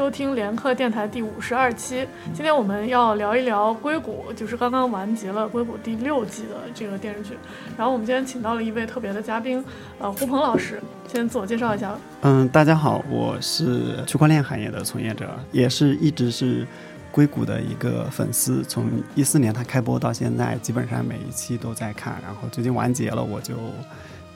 [0.00, 2.08] 收听联客电台第五十二期。
[2.32, 7.36] 今天我们要聊一聊《硅谷》，就是刚刚完结了《硅谷》第六季的这个电视剧。
[7.76, 9.62] 然后我们今天请到了一位特别的嘉宾，
[9.98, 11.94] 呃，胡鹏老师，先自我介绍一下。
[12.22, 16.66] 嗯，大家好，我是区块链行业的从业者，也是一直是
[17.12, 18.62] 硅谷的一个粉丝。
[18.62, 22.16] 从一四年它开播到现在，基本上每一期都在看。
[22.22, 23.54] 然后最近完结了，我就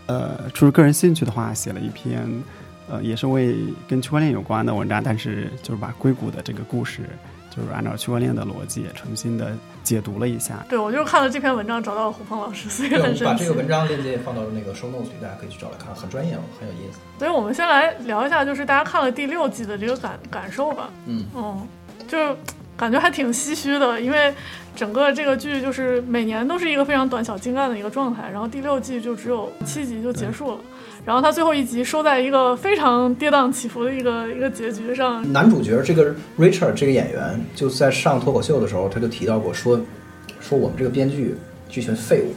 [0.08, 2.28] 呃，出于个人兴趣的话，写了一篇。
[2.88, 3.56] 呃，也是为
[3.88, 7.02] 跟区块链有关的文章，但是就是把硅谷的这个故事，
[7.50, 9.52] 就是按照区块链的逻辑重新的
[9.82, 10.64] 解读了一下。
[10.68, 13.24] 对，我就是看了这篇文章，找到了胡鹏老师，所以很神奇。
[13.24, 16.98] 把这个文章链接放到那个 show notes 里，大家可以去找来看，很专业，很有意思。
[17.18, 20.90] 所以我们先来聊一下，就是大家看了第六季的这个感感受吧。
[21.06, 21.66] 嗯嗯，
[22.06, 22.36] 就是
[22.76, 24.34] 感觉还挺唏嘘的，因为
[24.76, 30.58] 整个这个剧就是每年都是一个非常短小精干的一个状态，然后第六季就只有七集就结束了。
[31.04, 35.30] 然后他最后一集收在一个非常跌宕起伏的一个一个结局上。
[35.32, 39.78] 男主角这个 Richard 这个演员就在上脱口秀的时候，他就提到过说，
[40.40, 41.36] 说我们这个编剧
[41.68, 42.32] 剧群废物，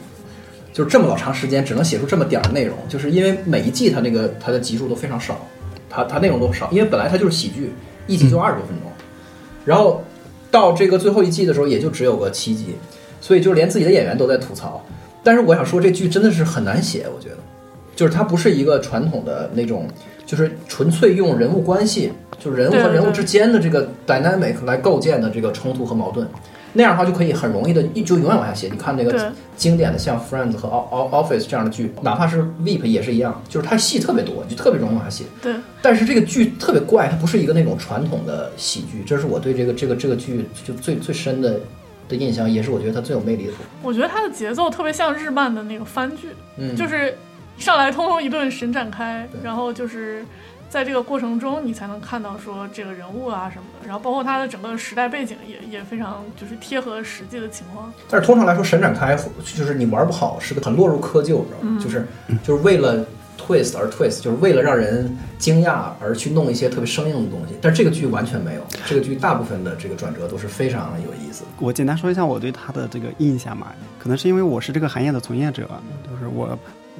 [0.70, 5.48] 就是这么老长时间只能写出这么点儿内容，就是因为每一季他那个他的集数都非常少，
[5.88, 7.72] 他他内容都少，因为本来他就是喜剧，
[8.06, 8.92] 一集就二十多分钟，
[9.64, 10.04] 然后
[10.50, 12.76] 到这个最后一季的时候也就只有个七集，
[13.22, 14.84] 所以就连自己的演员都在吐槽。
[15.24, 17.36] 但是我想说，这剧真的是很难写，我觉得。
[17.98, 19.88] 就是它不是一个传统的那种，
[20.24, 26.24] 就是纯粹用人物关系，就是人物和人物之间的这个 dynamic 来构建的这个冲突和矛盾，
[26.74, 28.68] 那样的话就可以很容易的就永远往下写。
[28.68, 35.24] 你看那个经典的像 Friends 和 Office 这样的剧，哪怕是 Weep 也是一样，就是它戏特别多，就特别容易往下写。
[35.42, 35.52] 对。
[35.82, 41.58] 但是这个剧特别怪，它不是一个那种传统的喜剧，这是我对这个这个这个剧就最最深的
[42.08, 43.54] 的印象，也是我觉得它最有魅力的。
[43.82, 47.12] 我觉得它的节奏特别像日漫的那个番剧，嗯，就是。
[47.58, 50.24] 上来通通一顿神展开，然后就是
[50.70, 57.92] 在这个过程中，你才能看到说这个人物啊什么的，然后包括他的整个时代背景也也非常就是贴合实际的情况。
[58.08, 61.80] 但是通常来说，神展开就是你玩不好，是个很落入窠臼，知道吗？
[61.82, 62.06] 就是
[62.42, 63.04] 就是为了
[63.38, 67.54] twist 而 twist，就是为了让人惊讶而去弄一些特别生硬的东西。
[67.60, 71.44] 但这个剧完全没有，这个剧大部分的这个转折都是非常有意思。
[71.58, 75.68] 我简单说一下我对他的这个印象嘛，可能是因为我是这个行业的从业者，
[76.08, 76.56] 就是我。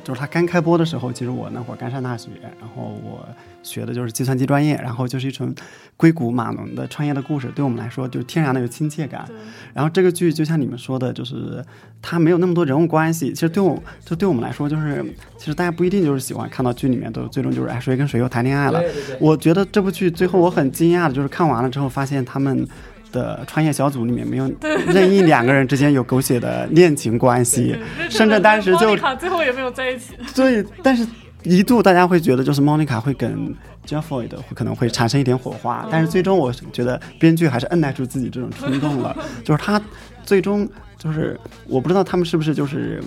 [0.08, 3.28] 就是他刚开播的时候，其实我那会儿刚上大学，然后我
[3.62, 5.54] 学的就是计算机专业，然后就是一群
[5.98, 9.28] 硅谷码农的创业的故事，对我们来说就是天然的有亲切感。
[9.74, 11.62] 然后这个剧就像你们说的，就是
[12.00, 15.04] 它没有那么多人物关系，其实对我就对我们来说，就是
[15.36, 18.82] 其实大家不一定就是喜欢看到剧里面都最终就是哎谁跟谁又谈恋爱了。
[19.20, 22.66] 我觉得这部剧最后我很惊讶的就是看完了之后发现他们。
[23.12, 24.50] 的创业小组里面没有
[24.86, 27.76] 任意两个人之间有狗血的恋情关系，
[28.10, 30.14] 甚至当时就最后也没有在一起。
[30.34, 31.06] 对，但是
[31.42, 33.54] 一度大家会觉得就是 Monica 会跟
[33.86, 39.80] Jeffrey 的可能会产生一点火花，但是最终我觉得编剧还是按耐住自己这种冲动了， 就是他
[40.24, 43.02] 最终就是我不知道他们是不是就是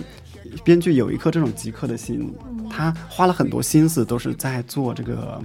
[0.64, 2.34] 编剧有一颗这种极客的心，
[2.68, 5.40] 他花了很多心思都是在做这个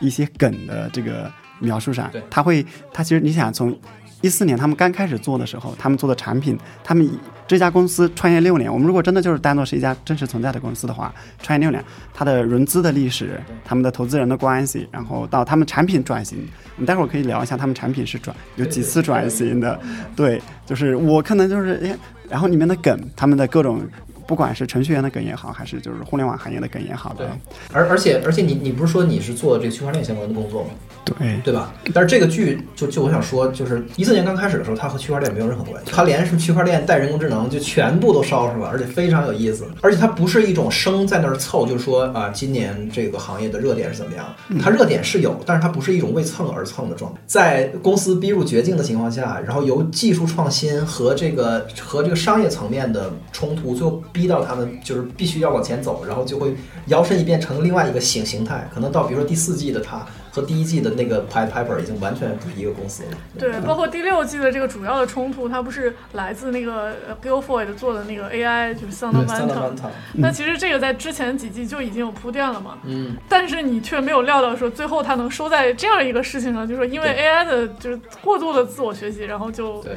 [0.00, 1.30] 一些梗的这个。
[1.60, 3.76] 描述上，他会，他其实你想从
[4.20, 7.08] 一四年他们刚开始做的时候，他们做的产品，他们
[7.46, 16.38] 这家公司创业六年，我们如果真的就是当做是一家真实存在的公司的话，创业六年，它的融资的历史，他们的投资人的关系，然后到他们产品转型，
[16.76, 19.78] 我们待会儿可以聊一下他们产品是转有几次转型的，
[20.16, 21.96] 对，就是我可能就是哎，
[22.30, 23.82] 然后里面的梗，他们的各种。
[24.26, 27.26] 不管是程序员的梗也好，还是就是互联网行业的梗也好，对。
[27.72, 30.70] 而而且而且你你不是说你是做这个区块链相关的工作吗？
[31.04, 31.74] 对，对吧？
[31.92, 38.68] 但是这个剧就就我想说，就是一四年刚开始的时候，它和区块链没有任何关系，它连什么区块链带人工智能就全部都烧上了？
[38.68, 44.24] 而且非常有意思，而且它不是一种生在那儿凑，就是说啊，今年这个行业的热点是怎么样？
[44.62, 47.20] 它热点是有，但是它不是一种为蹭而蹭的状态。
[47.26, 54.02] 在公司逼入绝境的情况下，然后由技术创新和这个和这个商业层面的冲突，最后。
[54.14, 56.54] 逼到他们就是必须要往前走，然后就会
[56.86, 58.70] 摇身一变成另外一个形形态。
[58.72, 63.10] 可能到比如说第四季的他和第一季的那个 Piper 已经完全不是一个公司了。
[63.36, 72.78] 对，包括第六季的这个主要的冲突，它不是来自那个 Guilford 做的那个 AI，就是 s o n d m a n t a 那其实这个在之前几季就已经有铺垫了嘛。
[72.84, 73.16] 嗯。
[73.28, 79.92] 但是你却没有料到说最后他能收在这样一个事情上，就是说因为 AI 的就是过度的自我学习，然后就对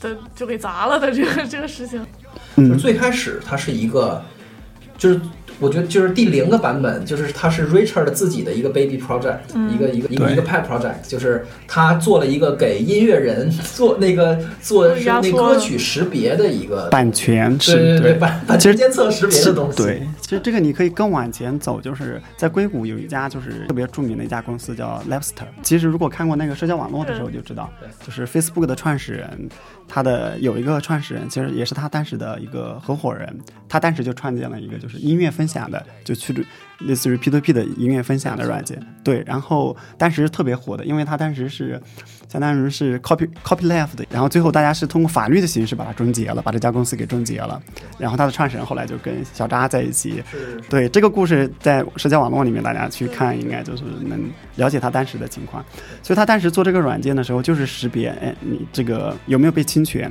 [0.00, 2.04] 的就给砸了的这个这个事情。
[2.56, 4.22] 就最开始它是一个，
[4.98, 5.20] 就是
[5.62, 9.38] 我觉得就是第零个版本，就是它是 Richard 自己的一个 baby project，、
[9.72, 25.46] 一个一个一个一个 pet project，就是他做了一个给音乐人做那个做是那歌曲识别的一个，版权是对对对，版版其实权监测识别的东西，对，其实这个你可以更往前走，就是在硅谷有一家就是特别著名的一家公司叫 Labster。
[25.62, 27.70] 其实如果看过那个社交网络的时候就知道，
[28.04, 29.48] 就是 Facebook 的创始人，
[29.88, 33.38] 他的有一个创始人，其实也是他当时的一个合伙人，
[33.68, 36.32] 他当时就创建了一个就是音乐分享的，就去
[36.78, 38.80] 类似于 P to P 的音乐分享的软件。
[39.04, 41.80] 对，然后当时特别火的，因为它当时是
[42.28, 47.60] 相当于是 copy copyleft 的，然后最后大家是通过法律的形式把它终结了，把这家公司给终结了。
[47.98, 50.22] 然后他的创始人后来就跟小扎在一起。
[50.30, 55.62] 是对这个故事，在社交网络里面大家去看，应该就是能了解他当时的情况。
[56.02, 60.10] 所以他当时做这个软件的时候，就是识别，哎，你这个有没有被侵权？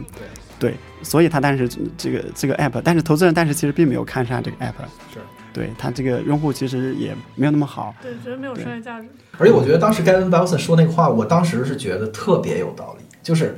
[0.61, 1.67] 对，所以他当时
[1.97, 4.75] 这个这个 app，但是投资人当时其实并没有看上这个 app，
[5.11, 5.19] 是。
[5.53, 7.93] 对他这个用户其实也没有那么好。
[8.01, 9.07] 对，觉得没有商业价值。
[9.37, 13.57] 而且我觉得当时 Gavin Wilson 说那个话，我当时是觉得特别有道理，就是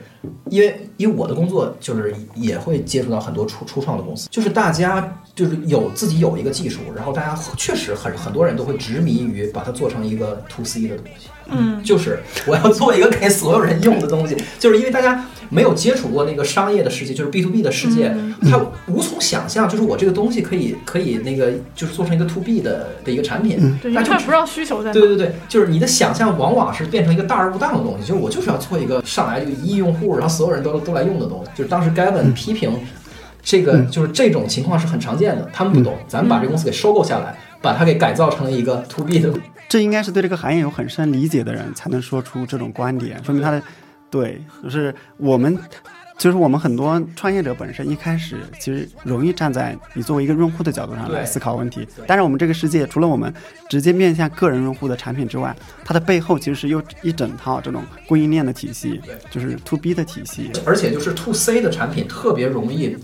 [0.50, 24.94] 因为因为我的工作就是也会接触到很多初初创的公司，就是大家就是有自己有一个技术，然后大家确实很很多人都会执迷于把它做成一个 to C 的东西，嗯，就是 我要做一个给所有人用的东西，就是因为大家没有接触过那个商业的世界，就是 B to B 的世界，嗯他无从想象，就是我这个东西可以可以那个就是做成一个 to B 的的一个产品，对，因那就不知道需求在哪。
[24.94, 31.52] 对对对，就是你的想象往往是变成一个大而无当的东西，就是我就是要做一个上来就一亿用户，然后所有人都都来用的东西。
[31.56, 32.72] 就是当时 Gavin 批评
[33.42, 39.32] 这个，就是这种情况是很常见的，他们不懂，咱们把这个公司给收购下来，把它给改造成一个 to B 的。
[39.70, 43.62] 这应该是对这个行业有很深理解的人才能说出这种观点，说明他的
[44.10, 45.58] 对，就是我们。
[46.18, 53.34] 就是我们很多创业者本身一开始其实容易站在你作为一个用户的角度上来思考问题，但是我们这个世界除了我们
[53.70, 60.52] 直接面向个人用户的产品之外，它的背后其实是有一整套这种供应链的体系，就是 to B 的体系。
[60.66, 62.96] 而且就是 to C 的产品特别容易，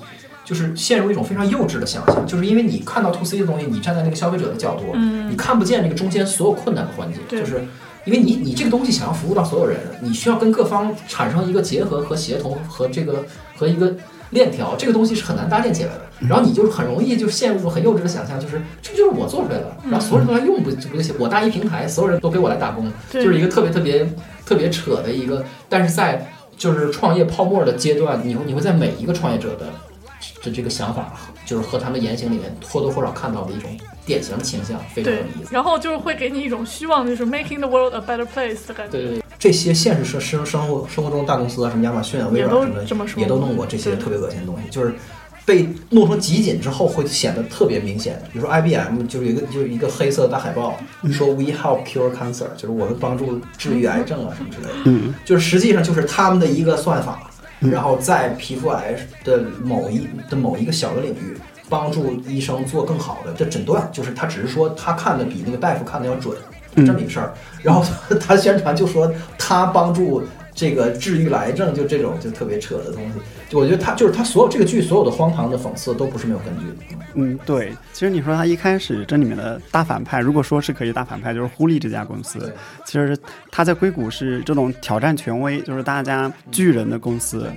[0.45, 5.29] 就是陷入一种非常幼稚的想象，就是因为你看到 to C 的东西，你站在那个消费者的角度，嗯。
[5.29, 7.63] 你看不见这个中间所有困难的环节，就是
[8.09, 13.23] 因为你你这个东西想要服务到所有人，你需要跟各方产生一个结合和协同和这个
[13.56, 13.95] 和一个。
[14.31, 21.15] 链条这个东西是很难搭建起来的，然后你就是很容易就陷入很幼稚的想象，就是这就是我做出来的，然后所有人都来用不不就行？
[21.17, 24.07] 我搭一平台，所有人都给我来打工，就是一个特别特别
[24.45, 29.65] 特别扯的一个，但是在就是创业泡沫的阶段，你会你会在每一个创业者的
[30.44, 31.11] 这这个想法，
[31.49, 33.75] 就是和他们言行里面或多或少看到的一种
[34.05, 35.49] 典型的倾向，非常有意，思。
[35.49, 38.91] 然后就是会给你一种虚妄，就是 making the world a better place 的感觉。
[38.91, 44.93] 对对对，这些现实生生生活生活中的大公司啊，什么亚马逊啊、微软什么的，这么说也都弄过这些特别恶心的东西，就是
[45.43, 48.21] 被弄成集锦之后会显得特别明显。
[48.31, 50.77] 比如说 IBM 就是有一个就是一个黑色的大海报，
[51.11, 54.73] 说 We help cure cancer，就是我们帮助治愈癌症啊什么之类的。
[54.85, 57.28] 嗯，就是实际上就是他们的一个算法，
[57.59, 66.35] 然后在皮肤癌的某一的某一个小的领域，帮助医生做更好的这诊断，就是他只是说他看的比那个大夫看的要准，
[66.75, 67.33] 这么一个事儿。
[67.61, 67.83] 然后
[68.19, 70.23] 他宣传就说他帮助
[70.59, 73.19] 这个治愈癌症，就这种就特别扯的东西。
[73.47, 77.01] 就我觉得他就是他所有这个剧所有的荒唐的讽刺都不是没有根据的。
[77.13, 82.53] 嗯，对，其实你说他一开始这里面的大反派，如果说是可以大反派，就是呼利这家公司。
[82.85, 83.17] 其实
[83.50, 87.47] 他在硅谷是这种挑战权威，就是大家巨人的公司。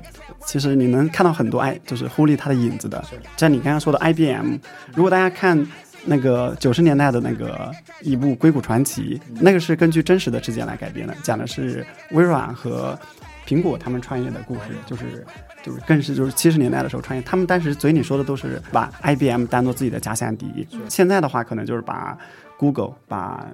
[0.46, 3.04] 其实你能看到很多哎，就是呼利他的影子的。
[3.36, 4.56] 像你刚刚说的 IBM，
[4.94, 5.66] 如果大家看
[6.04, 12.98] 那个九十年代的那个一部《硅谷传奇》，那个是根据真实的事件来改编的，讲的是微软和
[13.46, 15.24] 苹果他们创业的故事，就是
[15.62, 22.16] 就是更是就是七十年代的时候创业，他们当时嘴里说的都是把 IBM 当做自己的假想敌，现在的话可能就是把
[22.56, 23.46] Google、把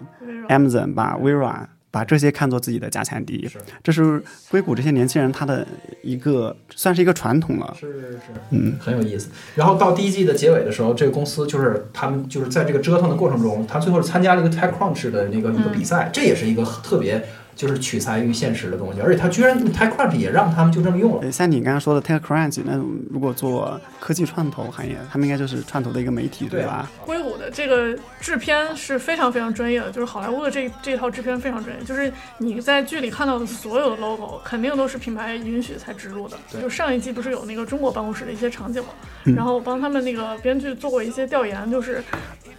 [0.49, 1.69] Amazon、把微软。
[1.99, 5.67] 把这些看作自己的家产，第一是，这是硅谷这些年轻人他的
[6.00, 7.76] 一个算是一个传统了。
[7.76, 8.19] 是是是，
[8.50, 9.31] 嗯，很有意思。
[9.57, 17.21] 然后到第一季的结尾的时候，这个公司就是他们就是在这个折腾的过程中，他最后参加了一个 TechCrunch 的那个一个比赛，这也是一个特别
[17.59, 21.23] 就是取材于现实的东西，而且他居然 TechCrunch 也让他们就这么用了。
[21.23, 22.77] 呃像你刚刚说的 TechCrunch，那
[23.11, 26.88] 如果做科技创投行业，他们应该就是创投的一个媒体，对吧？
[27.05, 36.37] 硅谷的这个制片是非常非常专业的，就是好莱坞的这这套制片非常专业，就是你在剧里看到的所有的 logo 肯定都是品牌允许才植入的。
[36.62, 38.91] 就上一季不是有那个中国办公室的一些场景嘛，
[39.35, 42.05] 然后我帮他们那个编剧做过一些调研，就是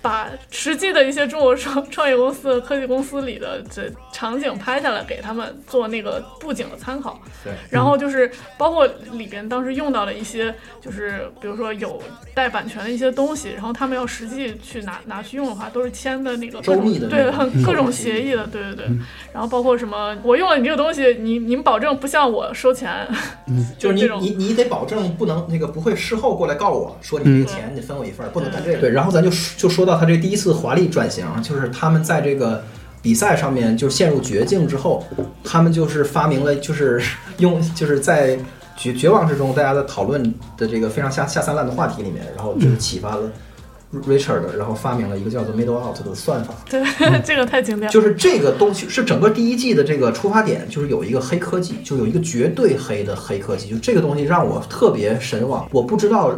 [0.02, 7.20] 把实际的一些中国创创业公司、科技公司里的这场景拍下来，给他们做那个布景的参考。
[7.44, 12.02] 对，然后就是包括里边当时用到的一些，就是比如说有
[12.34, 18.86] 带版权的一些东西，然后他们要实际去拿拿去用的话，都是签的那个周密的那对，很各种嗯协议的，对对对。
[19.34, 23.08] 然后包括什么，我用了你这个东西，你你们保证不向我收钱，
[23.78, 28.80] 就是你你你得保证不能那个不会事后过来告我说你这个钱你分我一份儿，不能干这个。
[28.80, 32.64] 对，然后咱就就说到他这第一次华丽转型，就是他们在这个
[33.02, 35.04] 比赛上面就陷入绝境之后，
[35.44, 37.02] 他们就是发明了就是
[37.38, 38.38] 用就是在
[38.78, 40.24] 绝绝望之中大家在讨论
[40.58, 43.30] 的这个非常下下三滥的话题里面，然后就是启发了
[44.08, 46.54] Richard，然后发明了一个叫做 Middle Out 的算法。
[46.70, 46.84] 对，
[47.26, 47.92] 这个太经典了。
[47.92, 55.68] 就是这个东西是整个第一季的这个出发点，就是有一个黑科技，就有一个绝对黑的黑科技，就这个东西让我特别神往。
[55.72, 56.32] 我不知道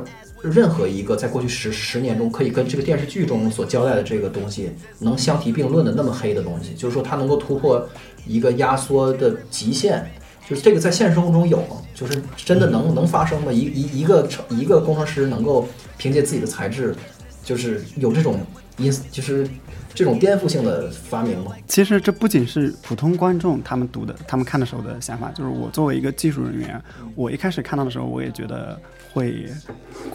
[0.43, 7.87] 任何一个在过去十十年中可以跟这个电视剧中所交代的这个东西能相提并论的那么黑的东西，就是说它能够突破
[8.25, 10.05] 一个压缩的极限。
[10.49, 11.77] 就是这个在现实生活中有吗？
[11.93, 13.53] 就是真的能能发生吗？
[13.53, 15.65] 一一一个一个工程师能够
[15.97, 16.93] 凭借自己的才智，
[17.41, 18.37] 就是有这种
[18.77, 19.47] 因，就是
[19.93, 21.53] 这种颠覆性的发明吗？
[21.67, 26.81] 其实这不仅是普通观众他们读的、他们看的时候的想法，就是我作为一个技术人员，
[27.15, 28.77] 我一开始看到的时候，我也觉得
[29.11, 29.47] 会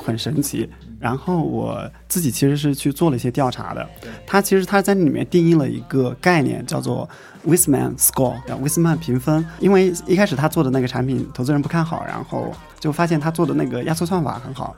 [0.04, 0.68] 很神奇。
[0.98, 3.86] 然后我自己其实是去做了一些调查的，
[4.26, 7.08] 他其实他在里面定义了一个概念，叫做
[7.46, 9.46] Wisman Score，威斯曼评分。
[9.60, 12.50] 因为一开始他做的那个产品，投资人不看好，然后
[12.80, 14.74] 就发现他做的那个压缩算法很好。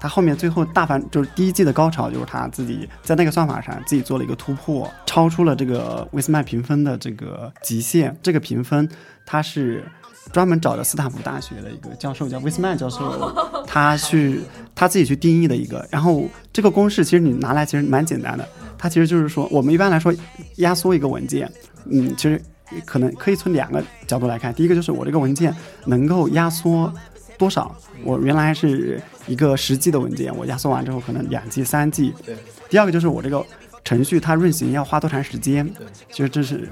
[0.00, 8.16] 他后面最后大反就是第一季的高潮，就是他自己在那个算法上自己做了一个突破，超出了这个威斯曼评分的这个极限。
[8.22, 8.88] 这个评分
[9.26, 9.84] 它是
[10.32, 13.34] 专门找的斯坦福大学的一个教授，叫威斯曼教授，
[13.66, 14.40] 他去
[14.74, 15.86] 他自己去定义的一个。
[15.90, 20.14] 然后这个公式其实你拿来其实蛮简单的，它其实就是说我们一般来说
[20.56, 21.50] 压缩一个文件，
[21.84, 22.40] 嗯，其实
[22.84, 24.54] 可能可以从两个角度来看。
[24.54, 25.54] 第一个就是我这个文件
[25.86, 26.92] 能够压缩
[27.36, 27.74] 多少？
[28.04, 32.14] 我原来是一个十 G 的文件，我压缩完之后可能两 G、三 G。
[32.24, 32.36] 对。
[32.68, 33.44] 第二个就是我这个
[33.84, 35.68] 程序它运行要花多长时间？
[36.10, 36.68] 其实这是，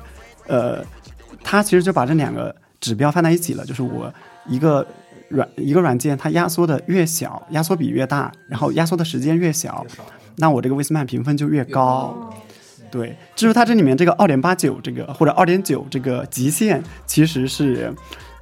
[0.47, 0.85] 呃，
[1.43, 4.13] 它其实就把这两个指标放在一起了，就是我
[4.47, 4.87] 一个
[5.29, 9.85] 软一个软件它压缩的越小，压缩比越大，然后压缩的时间越小，
[10.37, 12.33] 那我这个威斯曼评分就越高。
[12.91, 17.93] 对，至于它这里面这个二点八九这个或者二点九这个极限，其实是，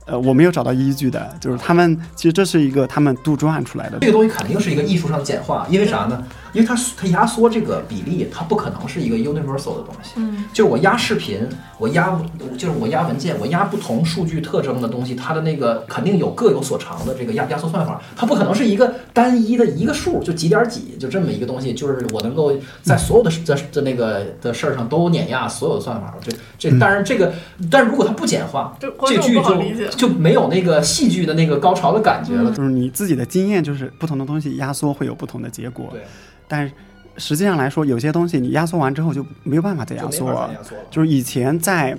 [0.05, 4.07] 呃，我没有找到依据的，就是他们其实这是一个他们杜撰出来的这。
[4.07, 6.25] 个东西肯定是一个艺术上的简化，因为啥呢？
[6.53, 10.13] 因为它它压缩这个比例，它不可能是一个 universal 的东西。
[10.17, 11.47] 嗯，就是我压视频，
[11.79, 12.21] 我压
[12.57, 26.15] 就是我压文件，我压不同数据特征的东西，它的那个肯定有各有所长的这个压压缩算法，它不可能是一个单一的一个数，就几点几，就这么一个东西，就是我能够在所有的的的那个的事儿上都碾压所有的算法。
[26.21, 27.33] 这这当然这个，
[27.71, 32.51] 但是如果它不简化，这剧就就没有那个戏剧的那个高潮的感觉了。
[32.51, 35.89] 就是你自己的经验，就是不同的东西压缩会有不同的结果。
[35.91, 36.03] 对，
[36.49, 36.73] 但是
[37.17, 40.51] 实际上来说，有些东西你压缩完之后就没有办法再压缩了。
[40.91, 41.97] 就是以前在，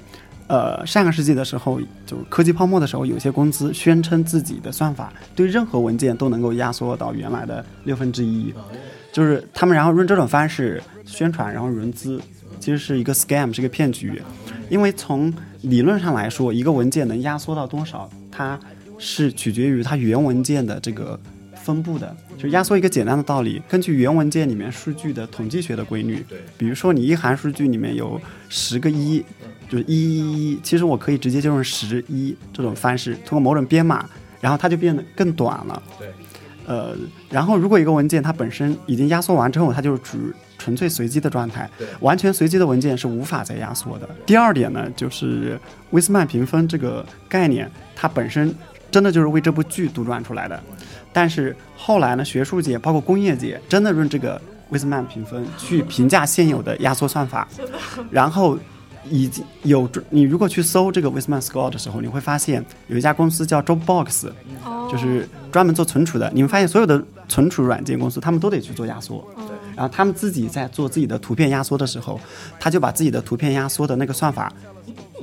[0.47, 8.53] 呃上个世纪的时候，就是科技泡沫的时候，有些公司宣称自己的算法对任何文件都能够压缩到原来的六分之一，
[9.11, 12.21] 就是他们然后用这种方式宣传，然后融资，
[12.59, 14.21] 其实是一个 scam，是一个骗局。
[14.69, 18.59] 因为从理论上来说，一个文件能压缩到多少，它
[18.99, 21.19] 是取决于它原文件的这个
[21.67, 22.15] 分布的。
[22.37, 29.23] 就压缩一个简单的道理，根据原文件里面数据的统计学的规律，对，比如说你一行数据里面有十个一，
[29.67, 34.07] 就是一一一，其实我可以直接就用十一这种方式，通过某种编码，
[34.39, 35.83] 然后它就变得更短了。
[35.99, 36.07] 对，
[36.65, 36.95] 呃，
[37.29, 44.07] 然后如果一个文件它本身已经压缩完之后，它就是处于纯粹随机的状态对，完全随机的文件是无法再压缩的。
[44.25, 45.59] 第二点呢，就是
[45.89, 48.53] 威斯曼评分这个概念，它本身
[48.91, 50.61] 真的就是为这部剧杜撰出来的。
[51.19, 57.47] 但是后来呢，学术界包括工业界真的用这个威斯曼评分去评价现有的压缩算法，
[58.11, 58.55] 然后
[59.09, 64.27] 已经有你如果去搜这个威斯曼 score 的时候，你会发现有一家公司叫 Dropbox，
[64.63, 66.31] 哦就是专门做存储的。
[66.35, 69.17] 你们发现所有的存储软件公司，他们都得去做压缩。
[69.37, 72.19] 哦然后他们自己在做自己的图片压缩的时候，
[72.59, 74.53] 他就把自己的图片压缩的那个算法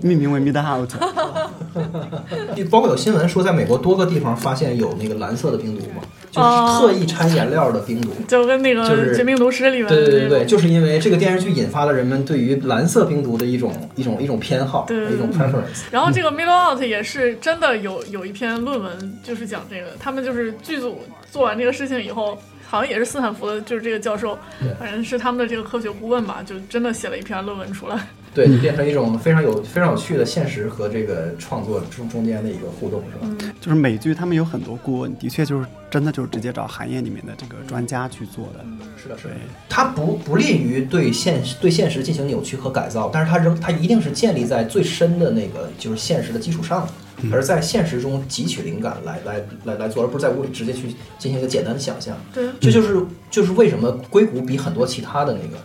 [0.03, 0.91] 命名为 Mid Out。
[2.71, 8.11] 包括有新闻说，在美国多个地方发现有那个蓝色的病毒嘛，就是哦特意掺颜料的冰毒。
[8.29, 15.83] 就跟那个就是《绝命毒师》里面对对对对，就是因为这个电视剧引发了人们对于蓝色冰毒的一种 一种一种偏好，对一种 preference。
[15.91, 27.99] 然后这个 Middle Out 也是真的有有一篇论文，就是讲这个，他们就是剧组做完这个事情以后，好像也是斯坦福的，就是这个教授对，反正是他们的这个科学顾问吧，就真的写了一篇论文出来。
[28.35, 33.53] 对，变成一种非常有非常有趣的现实和这个创作中中间的一个互动，是吧？
[33.61, 38.65] 就是美剧他们有很多顾问，的确就是真的就是直接找行业里面的这个专家去做的。
[39.01, 39.35] 是的，是的。
[39.69, 50.89] 它不不利于对现对现实进行扭曲和改造，但是它仍它一定是建立在最深的那个就是现实的基础上的，而在现实中汲取灵感来来来来做，而不是在屋里直接去
[51.19, 52.17] 进行一个简单的想象。
[52.33, 53.01] 对，这就是
[53.31, 55.57] 就是为什么硅谷比很多其他的那个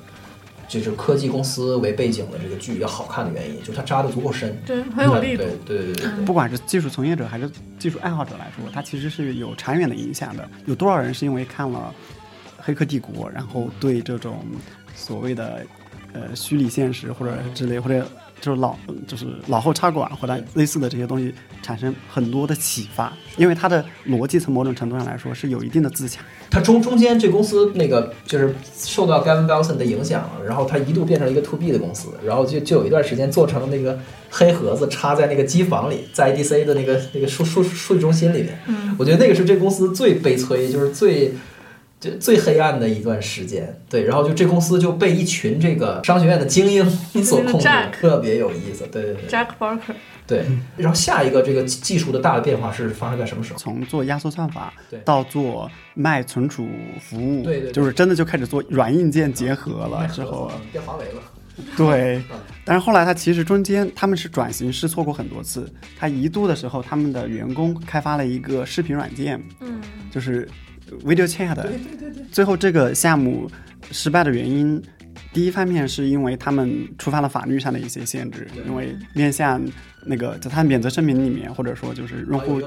[0.70, 5.78] 就是科技公司为背景的这个剧要好看的原因，就是它扎的足够深，对，很有力度对。
[5.78, 6.26] 对对对对对。
[6.26, 7.50] 不管是技术从业者还是
[7.80, 10.48] 技术爱好者来说，它其实是有长远的影响的。
[10.68, 11.94] 有多少人是因为看了
[12.64, 14.46] 《黑客帝国》，然后对这种
[14.96, 15.66] 所谓的
[16.14, 18.08] 呃虚拟现实或者之类，或者
[18.42, 18.76] 就是老
[19.08, 26.22] 就是老后插管或者类似的这些东西产生很多的启发，因为它的逻辑从某种程度上来说是有一定的自洽。
[26.50, 38.60] 它中中间这公司那个就是受到 Gavin Belson 的影响，然后它一度变成了一个 to B 的公司，然后就就有一段时间做成了那个黑盒子插在那个机房里，在 IDC 的那个那个数数数据中心里面。
[38.66, 41.34] 嗯，我觉得那个是这公司最悲催，就是最
[42.00, 43.78] 就最黑暗的一段时间。
[43.90, 46.90] 对，然后就这公司就被一群这个商学院的精英
[47.24, 48.88] 所控制特别有意思。
[48.92, 49.94] 对对对 Jack Barker，
[50.26, 50.46] 对。
[50.78, 53.60] 然后下一个这个技技术的大的变化是发生在什么时候？
[53.60, 56.68] 从做压缩算法对到做卖存储
[57.02, 61.22] 服务，对对对就是真的就开始做软硬件结合了之后，变华为了。
[61.76, 65.70] 对嗯，但是后来他其实中间他们是转型试错过很多次。
[65.98, 70.48] 他一度的时候，他们的员工开发了一个视频软件，嗯，就是
[70.98, 72.26] Video Chat 对对对对。
[72.32, 73.50] 最后这个项目
[73.92, 74.82] 失败的原因，
[75.34, 79.62] 第一方面是因为他们触犯了法律上的一些限制，因为面向
[80.06, 82.62] 那个在他免责声明里面，或者说就是用户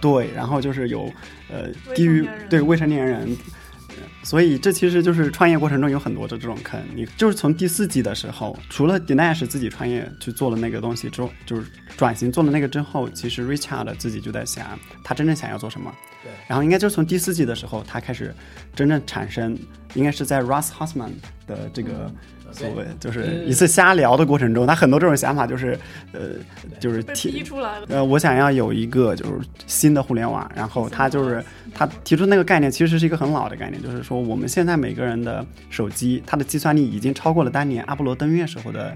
[0.00, 1.10] 对，然后就是有
[1.50, 3.22] 呃低于对未成年人。
[3.22, 6.80] 呃所以这其实就是创业过程中有很多的这种坑。
[6.94, 11.66] 你就是从第四季的时候，除了 Dinesh 自己创业去做了那个东西之后，就是
[11.96, 15.92] 转型做了那个之后，其实 Richard 自己就在想，他真正想要做什么。
[16.22, 16.30] 对。
[16.46, 18.34] 然后应该就是从第四季的时候，他开始
[18.74, 19.58] 真正产生，
[19.94, 21.10] 应该是在 Russ Hausman
[21.46, 22.10] 的这个
[22.50, 25.78] 所谓就是一次瞎聊的过程中，他很多这种想法就是，
[26.12, 26.32] 呃，
[26.78, 27.86] 就是被提逼出来了。
[27.88, 38.94] 呃，我想要有一个就是新的互联网，然后他就是 他提出那个概念，其实是一个很老的概念，就是说我们现在每个人的手机，它的计算力已经超过了当年阿波罗登月时候的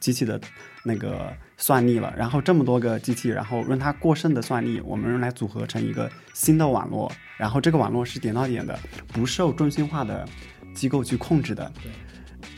[0.00, 0.40] 机器的
[0.82, 2.12] 那个算力了。
[2.16, 8.78] 然后这么多个机器，然后用它过剩的算力，我们用来组合成一个新的网络，然后这个网络是点到点的，
[9.12, 10.26] 不受中心化的
[10.74, 11.72] 机构去控制的。
[11.82, 11.92] 对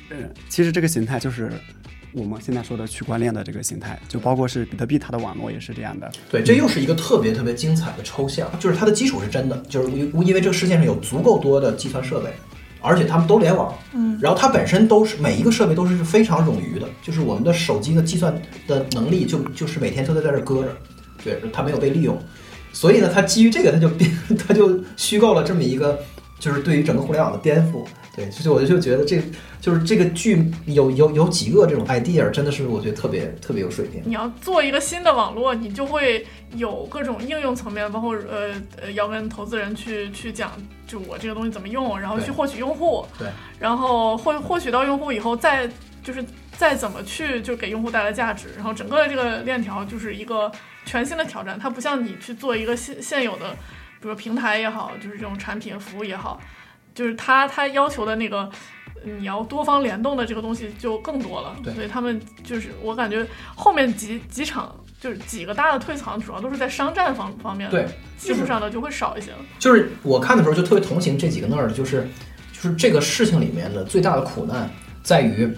[0.08, 1.52] 呃，其实这个形态就是
[2.12, 6.10] 我们现在说的区块链的这个形态，就包括是比特币它的网络也是这样的。
[6.30, 12.30] 对，这又是一个特别特别精彩的抽象，就是它的基础是真的，就是因因为这个世界上有足够多的计算设备，
[12.80, 18.34] 而且他们都联网，嗯，然后它本身都是每一个设备都是非常冗余的，就是我们的手机的计算
[18.66, 20.68] 的能力就就是每天都在在这儿搁着，
[21.24, 22.16] 对，它没有被利用，
[22.72, 24.10] 所以呢，它基于这个，它就变，
[24.46, 25.98] 它就虚构了这么一个，
[26.38, 27.84] 就是对于整个互联网的颠覆。
[28.16, 29.22] 对，所以我就觉得这
[29.60, 34.00] 就是这个剧有有有几个这种 idea，真的是我觉得特别特别有水平。
[34.06, 40.52] 你要做一个新的网络，你就会有各种应用层面，包括呃呃，要跟投资人去去讲，
[40.86, 43.28] 就我这个东西怎么用，然后去获取用户，对，
[43.60, 45.70] 然后获获取到用户以后，再
[46.02, 46.24] 就是
[46.56, 50.50] 再怎么去就给用户带来价值，然后整个的这个链条就是一个
[50.86, 53.50] 全新的挑战，它不像你去做一个现现有的，
[54.00, 56.40] 比如说平台也好，就是这种产品服务也好，
[56.96, 58.50] 就是他他要求的那个。
[59.20, 69.38] 你要多方联动的这个东西就更多了，对所以他们就是我感觉后面几几场就是几个大的退场，主要都是在商战方方面的，对，技术上的就会少一些了。
[69.60, 72.08] 就是我看的时候就特别同情这几个 nerd，就是
[72.52, 74.68] 就是这个事情里面的最大的苦难
[75.04, 75.48] 在于，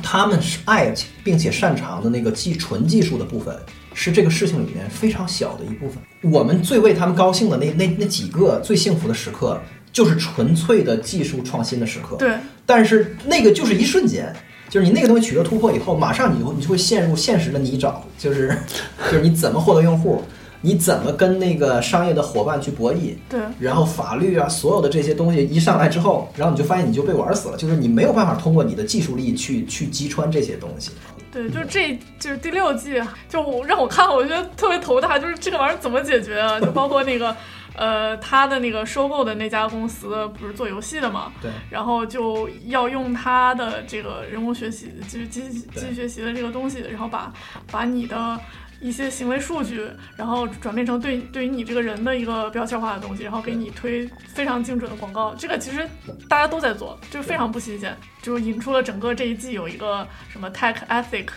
[0.00, 3.58] 他们是爱并且擅长的那个技纯技术的部分，
[3.94, 6.00] 是这个事情里面非常小的一部分。
[6.22, 9.60] 我们最为他们高兴的那那那几个最幸福的时刻，
[9.96, 12.16] 就是纯粹的技术创新的时刻。
[12.16, 12.34] 对，
[12.66, 14.30] 但是那个就是一瞬间，
[14.68, 18.54] 就是你那个东西取得突破以后，马上你就你就会陷入现实的泥沼，就是
[19.10, 20.22] 就是你怎么获得用户，
[20.60, 30.90] 你怎么跟那个商业的伙伴去博弈，对，然后法律啊，所有的这些东西一上来之后，然后你就发现你就被玩死了，就是你没有办法通过你的技术力去去击穿这些东西。
[31.32, 36.60] 对，就是这就是第六季，就我让我看，我觉得特别头大，就是这个玩意儿怎么解决啊？
[36.60, 37.34] 就包括那个
[37.76, 47.32] 呃，他的那个收购的那家公司不是做游戏的嘛，对，然后就要用他的这个人工学习，就是机机器学习的这个东西，然后把
[47.70, 48.40] 把你的
[48.80, 49.86] 一些行为数据，
[50.16, 55.34] 然后转变成对对于你这个人的一个标签化的东西，然后给你推非常精准的广告。
[55.34, 55.86] 这个其实
[56.28, 61.28] 大家都在做，就是非常不新鲜，就引出了整个这一季有一个什么 tech ethic。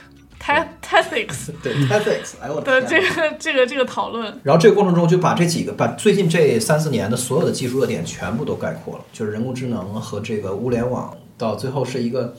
[0.49, 12.35] Tech ethics 对 ethics， 哎我的这个这个这个讨论，然后这个过程中就把这几个把最近这三四年的所有的技术热点全部都概括了，就是人工智能和这个物联网，到最后是一个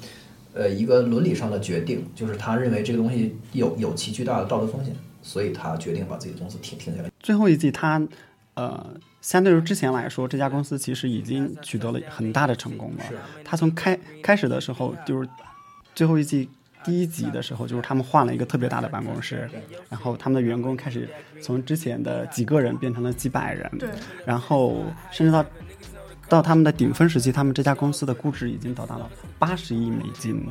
[0.55, 7.11] 呃一个伦理上的决定，就是他认为这个东西有有其巨大的道德风险，所以他决定把自己的公司停停下来。
[7.20, 8.03] 最后一季他，
[8.55, 8.87] 呃，
[9.20, 13.05] 相对于之前来说，这家公司其实已经取得了很大的成功了。
[13.44, 15.29] 他从开开始的时候，就是
[15.94, 16.49] 最后一季
[16.84, 19.48] 第一集的时候，就是他们换了一个特别大的办公室，
[19.88, 21.08] 然后他们的员工开始
[21.42, 23.88] 从之前的几个人变成了几百人，对，
[24.24, 25.44] 然后甚至到
[26.28, 30.42] 到他们的顶峰时期，他们这家公司的估值已经达到了八十亿美金。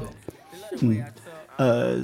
[0.82, 1.04] 嗯，
[1.58, 1.96] 呃，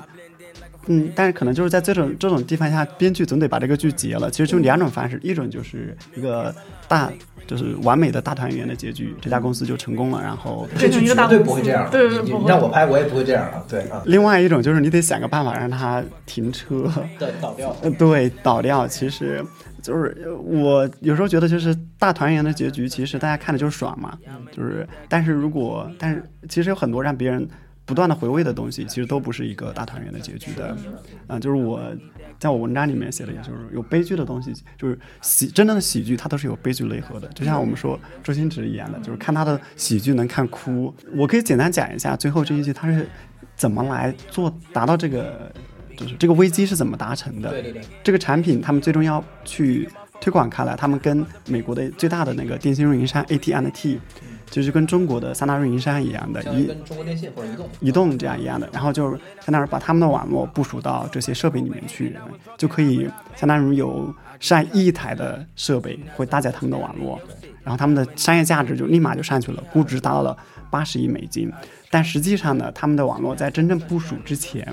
[0.88, 4.32] 嗯，但是可能就是在这种这种地方下，编剧总得把这个剧结了。
[4.32, 6.54] 其实就两种方式，一种就是一个
[6.88, 7.12] 大
[7.48, 10.68] 就是完美的大团圆的结局，这家公司就成功了，然后。
[10.78, 17.76] 这就一个大绝对不会这样，对对对你你让我拍我也不会这样啊，对啊，另外一种就是你得想个办法让它停车，对倒掉。
[17.82, 18.88] 呃， 对，倒掉。
[18.88, 19.44] 其实
[19.82, 24.18] 就是呃我有时候觉得，就是大团圆的结局，其实大家看的就是爽嘛。
[24.52, 27.48] 就是，但是如果，但是其实有很多让别人
[27.86, 30.76] 不断的回味的东西，其实都不是一个大团圆的结局的。
[31.28, 31.82] 啊、就是我
[32.40, 37.28] 在我文章里面写的，也就是有悲剧的东西，就是喜真正的喜剧，它都是有悲剧内核的。
[37.30, 40.94] 就像我们说周星驰一样的，就是看他的喜剧能看哭。
[41.14, 43.08] 我可以简单讲一下最后这一季他是
[43.56, 45.52] 怎么来做达到这个。
[45.98, 47.50] 就是这个危机是怎么达成的？
[47.50, 54.02] 对对对，这个产品他们最终要去推广开来，他们跟美国的最大的那个电信运营商 AT&T，
[54.50, 62.16] 就是跟中国的三大运营商一样的，一相当于跟中国电信或者移动移动这样一样的，然后就是相当于把他们的网络部署到这些设备里面去，
[62.58, 67.20] 就可以相当于有上亿台的设备会搭载他们的网络，
[67.64, 70.38] 然后他们的商业价值就立马就上去了，估值达到了
[70.70, 71.52] 八十亿美金。
[71.90, 74.66] 但实际上呢，他们的网络在真正部署之前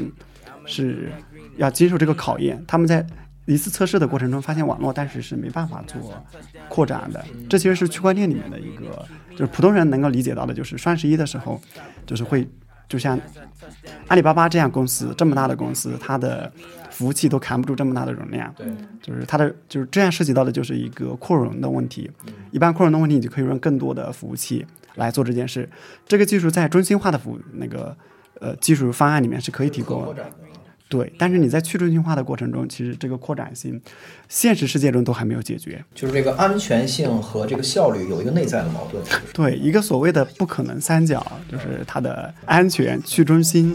[0.64, 1.10] 是
[1.56, 3.04] 要经受这个考验，他们在。
[3.44, 6.00] 一次测试的过程中，发现网络当时是没办法做
[6.68, 7.24] 扩展的。
[7.50, 11.60] 这其实是区块链里面的一个，就是普通人能够理解到的，就是双十一的时候，
[12.06, 12.46] 就是会
[12.88, 13.18] 就像
[14.08, 16.52] 阿里巴巴这样公司这么大的公司，它的
[16.90, 18.66] 服务器都扛不住这么大的容量，对，
[19.00, 22.10] 就是它的就是这样涉及到的就是一个扩容的问题。
[22.50, 24.64] 一般扩容的问题，你就可以用更多的服务器
[24.96, 25.68] 来做这件事。
[26.06, 27.96] 这个技术在中心化的服务那个
[28.40, 30.51] 呃技术方案里面是可以提供扩展的。
[30.92, 33.80] 对，但是你在去中心化的过程中，其实这个扩展性，
[34.28, 35.82] 现实世界中都还没有解决。
[35.94, 39.02] 就是这个安全性和这个效率有一个内在的矛盾。
[39.32, 43.74] 对，一个所谓的不可能三角，就是它的安全、去中心，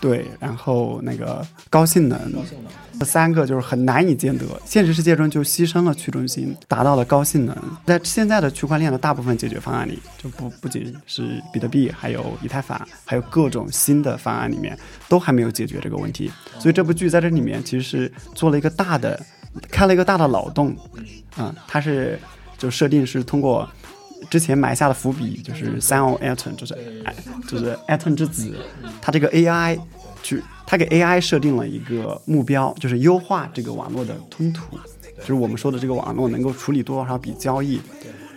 [0.00, 2.18] 对，然后那个高性能，
[2.98, 4.46] 这三个就是很难以兼得。
[4.64, 7.54] 现实世界中就牺牲了去中心，达到了高性能。
[7.84, 14.74] 在现在的区块链的大部分解决方案里，就不不仅是比特币，还有以太坊，还有各种新的方案里面，
[15.06, 16.30] 都还没有解决这个问题。
[16.58, 19.20] 所以这部剧在这里面其实是做了一个大的，
[19.70, 20.74] 开了一个大的脑洞。
[21.36, 22.18] 嗯，它是
[22.56, 23.68] 就设定是通过。
[24.28, 26.76] 之前埋下的伏笔就是 Sam Altman，就是
[27.48, 28.54] 就是 Altman 之子，
[29.00, 29.78] 他这个 AI
[30.22, 34.76] 去，他给 AI 设定了一个目标，就是优化这个网络的吞吐，
[35.18, 37.80] 就是我们说的这个网络能够处理多少笔交易，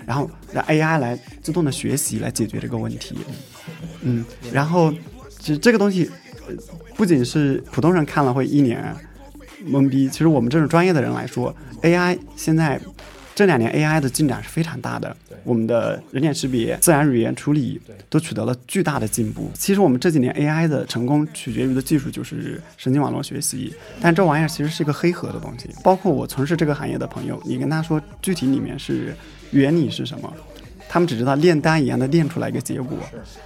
[0.06, 3.17] 然后让 AI 来自动的学习来解决这个问题。
[4.02, 4.91] 嗯，然后
[5.39, 6.10] 其实这个东西
[6.96, 8.96] 不仅是普通人看了会一脸
[9.65, 12.80] 懵逼，其实我们这种专业的人来说，AI 现在。
[13.36, 19.50] 这两年 AI 的进展是非常大的，我们的人脸识别、自然语言处理都取得了巨大的进步。
[19.56, 25.69] 其实我们这几年 AI 的成功取决于的技术就是神经网络学习，但这玩意儿其实是一个黑盒的东西。
[25.84, 29.15] 包括我从事这个行业的朋友，你跟他说具体里面是
[29.52, 30.32] 原理是什么，
[30.93, 32.95] 他们只知道炼丹一样的炼出来一个结果，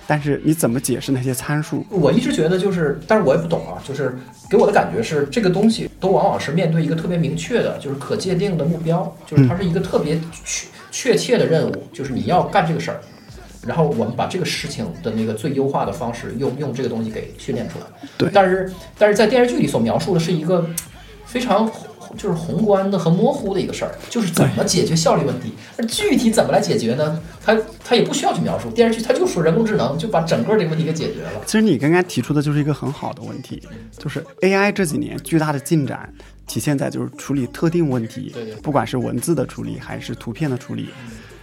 [0.05, 1.85] 但是你怎么解释那些参数？
[1.89, 4.17] 我一直觉得就是，但是我也不懂啊，就是
[4.49, 12.99] 给我的感觉是，这个东西都往往是面对一个特别明确的，就是可界定的目标，就是它是一个特别确确切的任务，就是你要干这个事儿，
[13.65, 17.85] 然后我们把这个事情的那个最优化的方式用用这个东西给训练出来。
[18.17, 20.69] 对但是但是在电视剧里所描述的是一个
[21.25, 21.65] 非常
[22.17, 25.53] 就是宏观的和模糊的一个事儿，就是怎么解决效率问题。
[25.77, 27.21] 那具体怎么来解决呢？
[27.45, 31.41] 它它也不需要去描述，电视剧它就说人工智能就把整个这个问题给解决了。
[31.45, 33.61] 其实你刚刚提出的就是一个很好的问题，
[33.97, 36.11] 就是 AI 这几年巨大的进展，
[36.47, 40.89] 体现在就是处理特定问题不管是文字的处理还是图片的处理。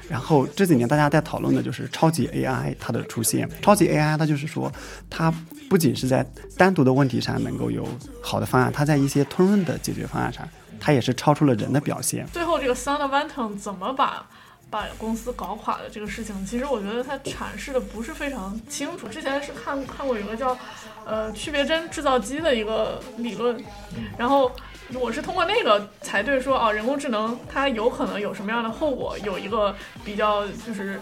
[0.07, 3.49] 然后这几年大家在讨论的就是超级 AI 它的出现。
[3.63, 4.71] 超级 AI 它就是说，
[5.09, 5.33] 它
[5.71, 6.25] 不仅是在
[6.59, 7.89] 单独的问题上能够有
[8.21, 10.47] 好的方案，它在一些通用的解决方案上，
[10.85, 12.27] 它也是超出了人的表现。
[12.31, 14.27] 最后这个 Sound of Anton 怎么把
[14.69, 19.09] 把公司搞垮的这个事情，其实我觉得他阐释的不是非常清楚。
[19.09, 20.55] 之前是看看过有个叫
[21.07, 23.59] 呃区别针制造机的一个理论，
[24.19, 24.53] 然后
[25.01, 31.01] 我是通过那个才对说啊，人工智能它有可能有什么样的后果，有一个比较就是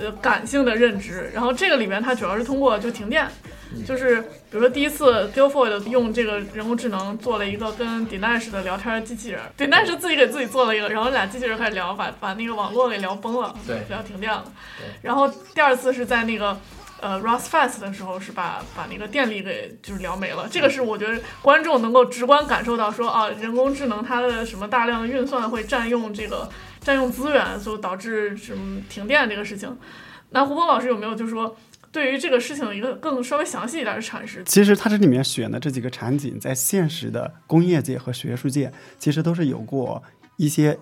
[0.00, 1.30] 呃感性的认知。
[1.34, 3.28] 然后这个里面它主要是通过就停电。
[3.86, 14.42] 就是比如说第一次 Guilfoyle 用这个人工智能做了一个跟 Dinesh 的聊天机器人，Dinesh 自己给自己做了一个，然后俩机器人开始聊，把把那个网络给聊崩了，对聊停电了
[14.78, 14.86] 对。
[15.02, 16.58] 然后第二次是在那个
[17.02, 20.48] 呃 Rosfast 的时候，是把把那个电力给就是聊没了。
[20.50, 26.48] 这个是我觉得观众能够直观感受到说啊，人工智能它的什么大量的运算会占用这个
[26.88, 29.76] 占用资源，所导致什么停电这个事情。
[30.30, 31.54] 那胡峰老师有没有就是说？
[31.92, 34.42] 对于这个事情一个更稍微详细一点的阐释。
[34.44, 40.02] 其实它这里面选的这几个场景，在现实的工业界和学术界，其实都是有过
[40.36, 40.78] 一些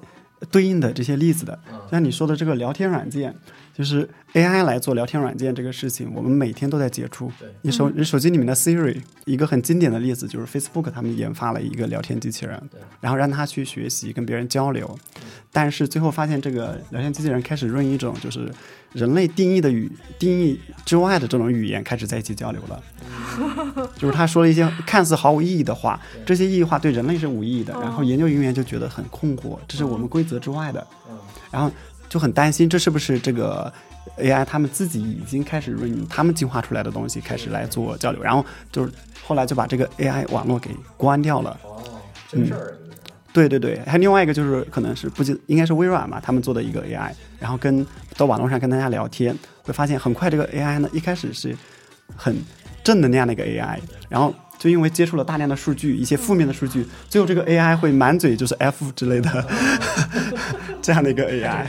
[0.51, 1.59] 对应的这些例子的。
[1.91, 3.35] 像你说的这个聊天软件，
[3.75, 7.31] 就是 AI 来做聊天软件这个事情，我们每天都在接触。
[7.63, 12.61] 你手你手机里面的 Siri，一个很经典的例子就是 Facebook 他们研发了一个聊天机器人，
[13.01, 14.99] 然后让它去学习跟别人交流，
[15.53, 18.51] 但是最后发现这个聊天机器人开始用一种就是
[18.93, 22.83] 人类定义的语定义之外的这种语言开始在一起交流了。
[23.99, 30.87] 就是他说了一些看似毫无意义的话，这些意义话对人类是无意义的，然后研究人员就觉得很困惑，这是我们规则之外的，
[31.51, 31.71] 然后
[32.09, 33.73] 就很担心这是不是这个
[34.19, 41.59] AI 他们自己已经开始用他们进化出来的东西开始来做交流，然后就是后来就把这个 AI 网络给关掉了。
[41.65, 41.83] 哦，
[42.31, 42.79] 真事儿。
[43.37, 51.55] 对对对，还有另外一个就是可能是不记应该是微软嘛，他们做的一个 AI，然后跟到网络上跟大家聊天，会发现很快这个 AI 呢一开始是
[52.17, 52.35] 很
[52.83, 59.47] 正能量的一个 AI，然后就因为接触了大量的数据，一些负面的数据，最后这个 AI 会满嘴就是 F 之类的
[60.81, 61.67] 这样的一个 AI，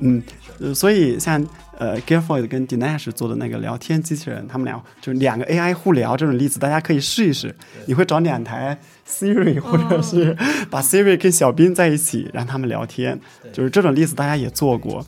[0.00, 0.22] 嗯，
[0.58, 1.46] 呃所以像
[1.78, 7.54] 呃 g r f o y 跟 Dinesh 做的那个聊天机器人，他们俩就是两个 AI 互聊这种例子，大家可以试一试。
[7.86, 10.36] 你会找两台 Siri，或者是
[10.70, 13.20] 把 Siri 跟小兵在一起，让他们聊天，
[13.52, 15.04] 就是这种例子大家也做过。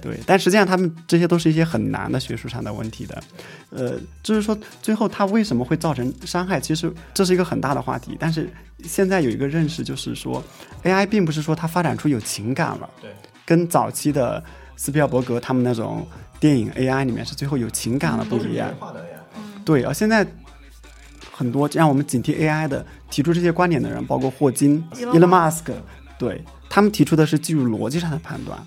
[0.00, 3.22] 对，但实际上他们这些都是一些很难的学术上的问题的，
[3.70, 8.16] 呃，就是说最后它为什么会造成伤害，其实这是一个很大的话题。
[8.18, 8.50] 但是
[8.82, 10.42] 现在有一个认识，就是说
[10.82, 13.12] AI 并不是说它发展出有情感了，对，
[13.46, 14.42] 跟早期的
[14.76, 16.06] 斯皮尔伯格他们那种
[16.40, 18.68] 电影 AI 里面是最后有情感了不一样。
[18.80, 19.04] 的。
[19.64, 20.26] 对，而现在
[21.30, 25.72] 很多让我们警惕 AI 的提出这些观点的人，包括霍金、Elon Elon Musk，
[26.18, 28.58] 对他们提出的是基于逻辑上的判断，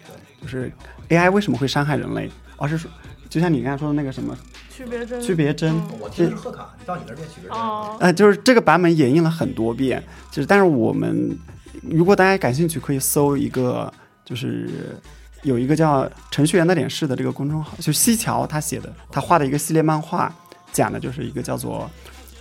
[0.41, 0.71] 就是
[1.09, 2.89] AI 为什么会伤害人类，而是说，
[3.29, 4.37] 就像你刚才说的那个什么
[4.69, 7.57] 区别针，区别针，嗯我听的是贺卡，你到你那儿念曲别针。
[7.57, 11.37] 哦，呃，就是这个版本演绎了很多遍，就是但是我们
[11.81, 13.91] 如果大家感兴趣，可以搜一个，
[14.23, 14.97] 就是
[15.45, 20.34] 有一个叫程序员的点事的这个公众号，就西桥他写的，他画的一个系列漫画，
[20.73, 21.89] 讲的就是一个叫做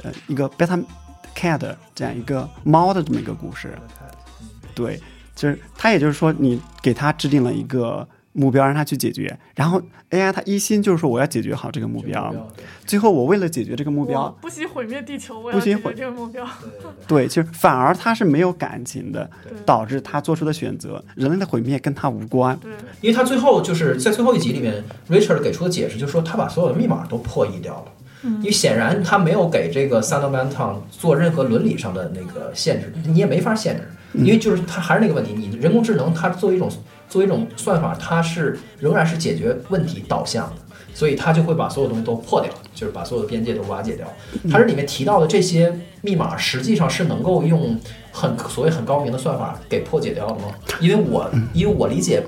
[0.03, 0.83] 呃一个 Beta
[1.37, 3.79] Cat 这样一个猫的这么一个故事。
[4.75, 4.99] 对，
[5.37, 12.35] 就是他也就是说，你给他制定了一个目标，让他去解决，然后 AI 它一心就是说我要解决好这个目标，
[12.85, 16.47] 最后我为了解决这个目标，不惜毁灭地球，我要解决不惜毁这个目标。
[17.07, 19.31] 对，其实反而他是没有感情的，
[19.65, 22.59] 导致他做出的选择，人类的毁灭跟他无关。
[22.59, 27.93] 对，因为他最后就是在最后一集里面，Richard 给出的解释就是说他把所有的密码都破译掉了。
[28.39, 36.71] 因为显然他没有给这个 s a n d m a n t o n 做任何伦理上的那个限制，你也没法限制，因为就是他还是那个问题，你人工智能它作为一种
[37.15, 40.57] 作为一种算法，它是仍然是解决问题导向的，
[40.93, 44.05] 所以它就会把所有东西都破掉，就是把所有的边界都瓦解掉。
[44.51, 47.79] 它这里面提到的这些密码，实际上是能够用
[48.11, 50.53] 很所谓很高明的算法给破解掉的吗？
[50.81, 52.21] 因为我因为我理解。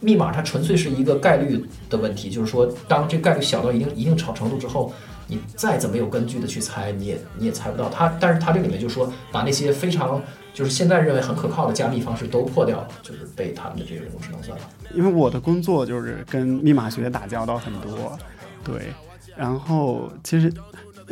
[0.00, 4.92] 密码它纯粹是一个概率的问题，就是说，当这个概率小到一定一定程程度之后，
[5.26, 8.14] 你再怎么有根据的去猜，你也你也猜不到它。
[8.20, 14.64] 但是它这里面就说，把那些非常就是现在认为很可靠的加密方式都破掉了，就是被他们的这个人工智能算法。
[14.94, 18.16] 因为我的工作就是跟密码学打交道很多，
[18.62, 18.92] 对，
[19.36, 20.52] 然后其实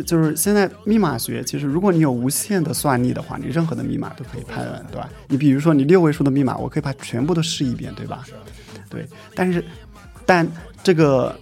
[0.07, 5.09] 就是现在密码学，其实如果你有无限的算力的话，你任何的密码都可以判断，对吧？
[5.27, 8.25] 你比如说你六位数的密码，我可以把全部都试一遍，对吧？
[8.89, 9.65] 对，但是
[10.25, 10.47] 但
[10.83, 11.35] 这个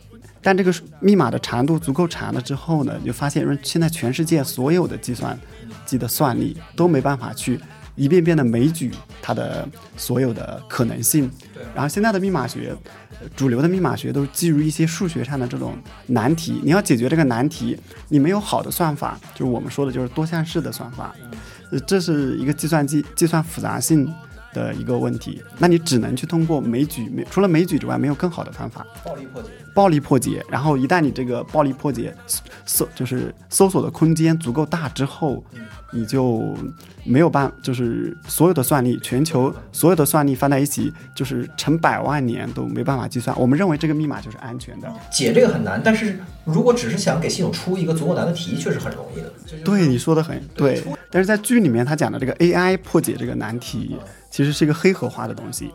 [0.42, 5.38] 但这个密码的长度足够长了之后呢，你就发现现在全世界所有的计算
[5.84, 7.60] 机的算力都没办法去
[7.94, 11.30] 一遍遍的枚举它的所有的可能性。
[11.74, 12.74] 然后现在的密码学，
[13.20, 15.76] 呃主流的密码学都基于一些数学上的这种
[16.06, 16.60] 难题。
[16.64, 21.14] 你要解决这个难题，你没有好的算法，就是我们说的就是多项式的算法，
[21.70, 24.10] 呃这是一个计算机计算复杂性
[24.54, 25.42] 的一个问题。
[25.58, 28.86] 那你只能去通过枚举，没除了枚举之外，没有更好的方法。
[29.04, 29.50] 暴力破解。
[29.74, 32.14] 暴力破解，然后一旦你这个暴力破解
[32.66, 35.42] 搜就是搜索的空间足够大之后，
[35.92, 36.54] 你就
[37.04, 43.38] 没有办，就是所有的算力，全球所有的算力放在一起，就是成百万年都没办法计算。
[43.38, 44.92] 我们认为这个密码就是安全的。
[45.10, 49.32] 解这个很难，但是如果只是想给系统出一个足够难的题，确实很容易的。
[49.64, 50.82] 对，你说的很对。
[51.10, 53.96] 但是在剧里面他讲的这个 AI 破解这个难题，
[54.30, 55.70] 其实是一个黑盒化的东西。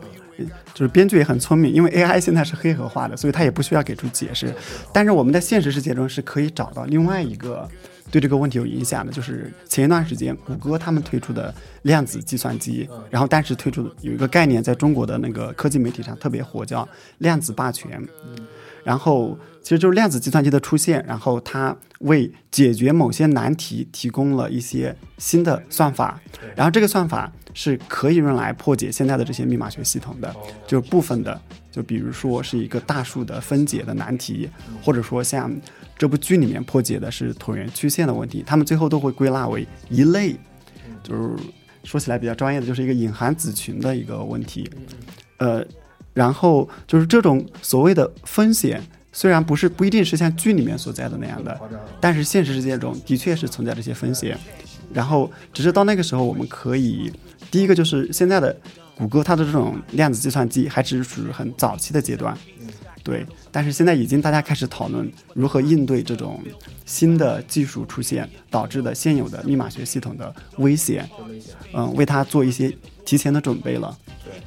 [0.74, 4.54] 就是编剧也很聪明，因为 AI 现在是黑盒化的，所以它也不需要给出解释。
[4.94, 7.68] 但是我们在现实世界中是可以找到另外一个
[8.12, 16.88] 对这个问题有影响的，就是前一段时间谷歌他们推出的量子计算机，然后当时推出有一个概念，在中国的那个科技媒体上特别火，叫
[17.20, 18.02] 量子霸权。
[18.86, 26.22] 然后其实就是量子计算机的出现，然后它为解决某些难题提供了一些新的算法，
[26.56, 30.34] 然后这个算法是可以用来破解现在的这些密码学系统的，
[30.68, 34.48] 就是部分的，就比如说是一个大数的分解的难题，
[34.84, 35.52] 或者说像
[35.98, 40.36] 这部剧里面破解的是椭圆曲线的问题，他们最后都会归纳为一类，
[41.02, 41.36] 就是
[41.84, 44.70] 说起来比较专业的，就是一个隐含子群的一个问题，
[45.38, 45.66] 呃。
[46.16, 51.60] 然后就是这种所谓的风险，虽然不是不一定是像剧里面所在的那样的，
[52.00, 54.36] 但是现实世界中的确是存在这些风险。
[54.94, 57.12] 然后只是到那个时候，我们可以
[57.52, 58.56] 第一个就是现在的
[58.98, 62.38] 谷歌它的这种量子计算机还只是属于很早期的阶段，
[63.04, 63.26] 对。
[63.52, 66.42] 但是现在已经大家开始讨论如何应对这种
[66.86, 71.10] 新的技术出现导致的现有的密码学系统的危险，
[71.74, 72.72] 嗯，为它做一些
[73.06, 73.98] 提前的准备了。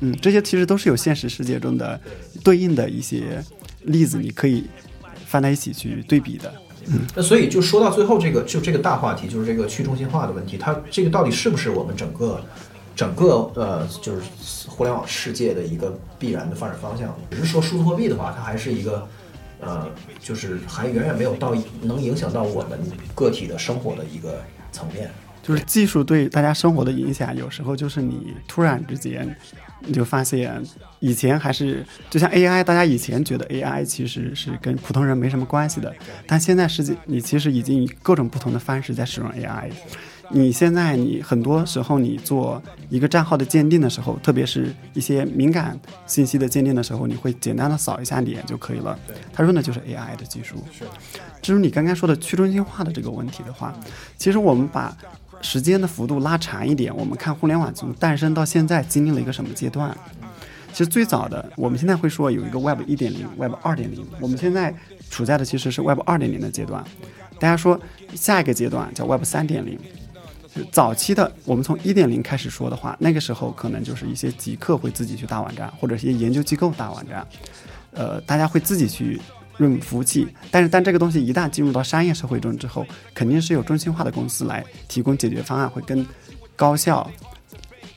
[0.01, 1.99] 嗯，这些其实都是有现实世界中的
[2.45, 3.43] 对应的一些
[3.85, 4.65] 例子，你可以
[5.27, 6.53] 放在一起去对比的。
[6.87, 12.43] 嗯，那所以就说到最后这个就这个大话题，就是这个去中心化的问题，它这个到底是不是我们整个
[12.95, 14.23] 整个呃就是
[14.67, 17.17] 互联网世界的一个必然的发展方向？
[17.31, 19.07] 只是说数字货币的话，它还是一个
[19.61, 19.87] 呃
[20.21, 22.79] 就是还远远没有到能影响到我们
[23.15, 24.41] 个体的生活的一个
[24.73, 25.11] 层面。
[25.49, 29.35] 就是技术对大家生活的影响，有时候就是你突然之间，
[29.81, 30.63] 你就发现
[31.01, 35.91] 以前还是就像 AI，大家以前觉得 AI 其实是跟普通人没什么关系的，
[36.27, 39.71] 但现在实际你其实已经以各种不同的方式在使用 AI。
[40.31, 48.99] 你现在你很多时候你做一个账号的鉴定的时候，特别是一些敏感信息的鉴定的时候，你会简单的扫一下脸就可以了。
[49.33, 50.63] 它用的就是 AI 的技术。
[51.41, 53.73] 至于你刚刚说的去中心化的这个问题的话，
[54.19, 54.95] 其实我们把
[55.41, 59.97] 时间的幅度拉长一点，我们看互联网从诞生到现在经历了一个什么阶段？
[60.73, 64.75] 其实最早的，我们现在会说有一个 Web 一点零、Web 二点零，我们现在
[65.11, 66.85] 处在的其实是 Web 二点零的阶段。
[67.41, 67.81] 大家说
[68.15, 69.79] 下一个阶段叫 Web 三点零。
[70.73, 77.27] 早期的，我们从一点零开始说的话，那个时候可能就是一些极客会自己去搭网站，或者一些研究机构搭网站，
[77.93, 79.21] 呃，大家会自己去。
[79.59, 86.07] 用服务器，但是当这个东西一旦进入到商业社会中之后，肯定是有中心化的公司来提供解决方案，会更
[86.55, 87.11] 高效，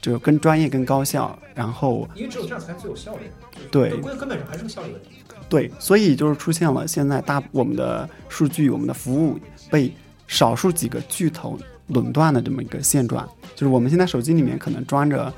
[0.02, 1.38] 就更专业、更高效。
[1.54, 3.30] 然后，因为只有这样才最有效率。
[3.70, 5.10] 对，根根本上还是个效率问题。
[5.48, 9.38] 对，所以就是出现了现在大我们的数据、我们的服务
[9.70, 9.94] 被
[10.28, 13.30] 少数几个巨头垄断的这么一个现状。
[13.54, 15.32] 就是我们现在手机里面可能装着。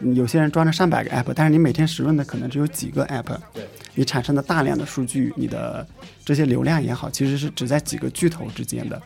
[0.00, 3.36] 有些人装着上百个 app，但是你每天使用的可能只有几个 app，
[3.94, 5.86] 你产生的大量的数据，你的
[6.24, 9.00] 这些流量也好，其实是只在几个巨头之间的。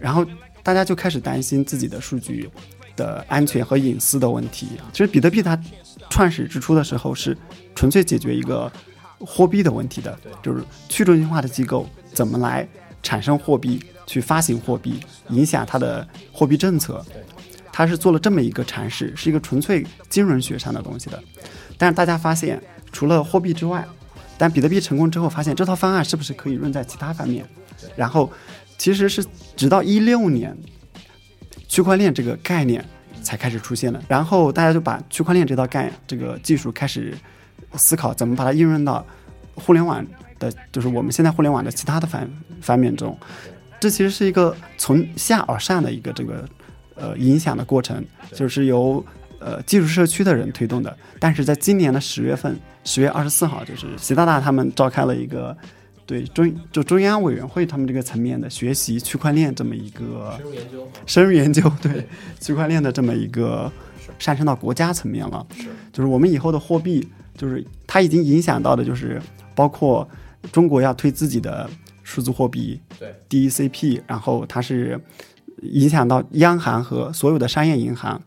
[0.00, 0.26] 然后
[0.62, 2.50] 大家就开始担心自己的数据
[2.96, 4.68] 的安全和隐私的问题。
[4.92, 5.58] 其实比特币它
[6.10, 7.36] 创始之初的时候是
[7.74, 8.70] 纯粹解决一个
[9.18, 12.66] 货币的问题的，就是去中心化的机构怎么来
[13.02, 17.04] 产生货币、去发行货币、影响它的货币政策。
[17.76, 21.20] 他是做了这么一个尝试，是一个纯粹金融学上的东西的。
[21.76, 23.84] 但是大家发现，除了货币之外，
[24.38, 27.44] 但比特币成功之后，发现这套方案是不是可以用在其他方面？
[27.96, 28.32] 然后，
[28.78, 30.56] 其实是直到一六年，
[31.66, 32.84] 区块链这个概念
[33.24, 34.00] 才开始出现的。
[34.06, 37.12] 然后大家就把区块链这套概这个技术开始
[37.74, 39.04] 思考怎么把它应用到
[39.56, 40.06] 互联网
[40.38, 42.24] 的，就是我们现在互联网的其他的方
[42.60, 43.18] 方面中。
[43.80, 46.48] 这其实是一个从下而上的一个这个。
[46.96, 49.04] 呃，影响的过程就是由
[49.38, 50.96] 呃技术社区的人推动的。
[51.18, 55.56] 但是在今年的十月份，十月二十四号，就是习大大他们召开了一个
[56.06, 62.06] 对中就中央委员会他们这个层面的学习区块链这么一个深入研究，深入研究对
[62.40, 63.72] 区块链的这么一个
[64.18, 65.46] 上升到国家层面了。
[65.56, 69.20] 是，就是我们以后的货币，就是它已经影响到的，就是
[69.54, 70.06] 包括
[70.52, 71.68] 中国要推自己的
[72.02, 75.00] 数字货币对 DECP，然后它是
[75.64, 78.20] 影响到央行和所有的商业银行，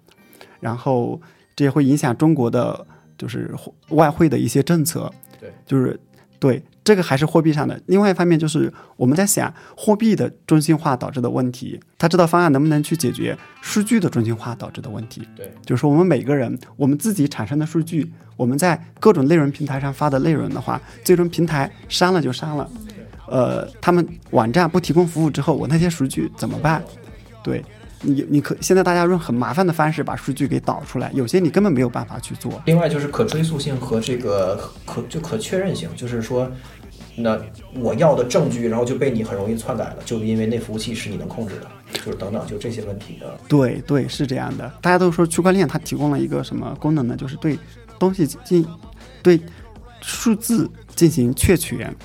[0.59, 1.21] 然后
[1.55, 2.85] 这也会影响中国的
[3.17, 3.53] 就是
[3.89, 5.11] 外汇的一些政策。
[5.39, 5.99] 对，就是
[6.39, 7.79] 对这个还是货币上的。
[7.85, 15.21] 另外一方面就是我们在想货币的中心化导致的问题，他这道方案能不能去解决数据的中心化导致的问题？
[15.35, 22.69] 对，就是说我们每个人我们自己产生的数据，我们在各种内容平台上发的内容的话，最终平台删了就删了。
[23.27, 26.81] 呃，他们网站不提供服务之后，我那些数据怎么办？
[27.47, 27.63] 对
[28.01, 32.61] 你，你可现在大家用很麻烦的方式把数据给导出来，有些你根本没有办法去做。
[32.65, 36.51] 另外就是可追溯性和这个可就可确认性，就是说，
[37.15, 37.39] 那
[37.73, 43.39] 我要的证据，然后就被你很容易篡改了，就因为那服务器是你能控制的，就是等等，就这些问题的。
[43.47, 44.69] 对对，是这样的。
[44.81, 47.15] 大家都说区块链它提供了一个什么功能呢？
[47.15, 47.57] 就是对
[47.97, 48.67] 东西进
[49.23, 49.39] 对
[50.01, 51.95] 数字进行确权。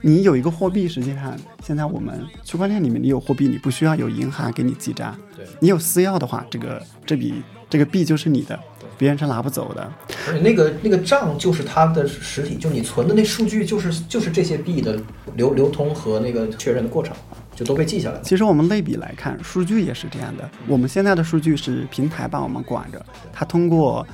[0.00, 5.16] 你有一个货币，实际上现在我们区块链里面你有货币，你不需要有银行给你记账。
[5.36, 8.58] 对，你有私钥的话，这个这笔这个币就是你的，
[8.96, 9.92] 别人是拿不走的。
[10.28, 15.00] 而且那个那个账就是它的实体，就你存的那数据就是就是这些币的
[15.34, 17.14] 流流通和那个确认的过程，
[17.54, 18.22] 就都被记下来了。
[18.22, 20.48] 其实我们类比来看，数据也是这样的。
[20.66, 24.06] 我们现在的数据是平台帮我们管着，它通过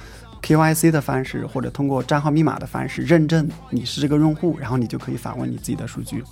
[0.45, 6.22] KYC 的方式或者通过账号密码的方式认证你是这个用户，然后你就可以访问你自己的数据。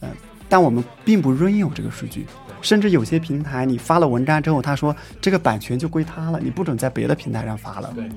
[0.00, 0.08] 呃，
[0.48, 2.26] 但我们并不拥有这个数据，
[2.60, 7.92] 甚至有些平台你发了文章之后，他说这个版权就归他了，你不准在别的平台上发了。
[7.94, 8.10] 对，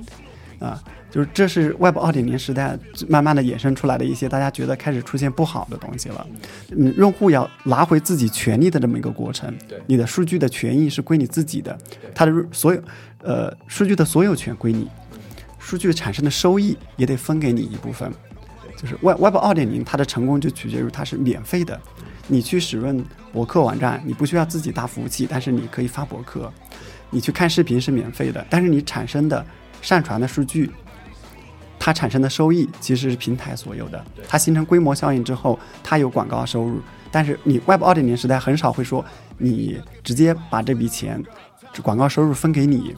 [0.68, 0.82] 啊，
[1.16, 6.28] 就是这是 Web 二点零时代慢慢的衍生出来的一些大家觉得开始出现不好的东西了。
[6.72, 9.56] 嗯，用户要拿回自己权利的这么一个过程。
[9.66, 11.78] 对你的数据的权益是归你自己的，
[12.14, 12.84] 它的所有
[13.22, 14.90] 呃数据的所有权归你，
[15.58, 18.12] 数据产生的收益也得分给你一部分。
[18.76, 21.80] 就是 Web Web 二点零它的成功就取决于它是免费的，
[22.28, 23.02] 你去使用
[23.32, 26.52] 博客网站，你不需要自己搭服务器，但是你可以发博客。
[27.10, 29.46] 你去看视频是免费的，但是你产生的
[29.82, 30.70] 上传的数据，
[31.86, 34.04] 它产生的收益其实是平台所有的。
[34.28, 36.80] 它形成规模效应之后，它有广告收入。
[37.12, 39.06] 但是你 Web 二点零时代很少会说
[39.38, 41.24] 你直接把这笔钱
[41.84, 42.96] 广告收入分给你，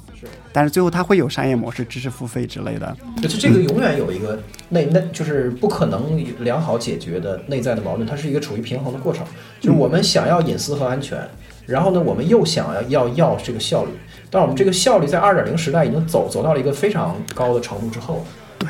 [0.54, 2.96] 但是最后它会有商业模式、知识付费之类的。
[3.22, 9.28] 就是这个永远有一个内内，就是不可能良好解决的内在的矛盾，它是一个处于平衡的过程。
[9.60, 11.20] 就是我们想要隐私和安全，
[11.66, 13.92] 然后呢，我们又想要要要这个效率。
[14.30, 18.26] 但我们这个效率在二点零时代已经走走到了一个非常高的程度之后，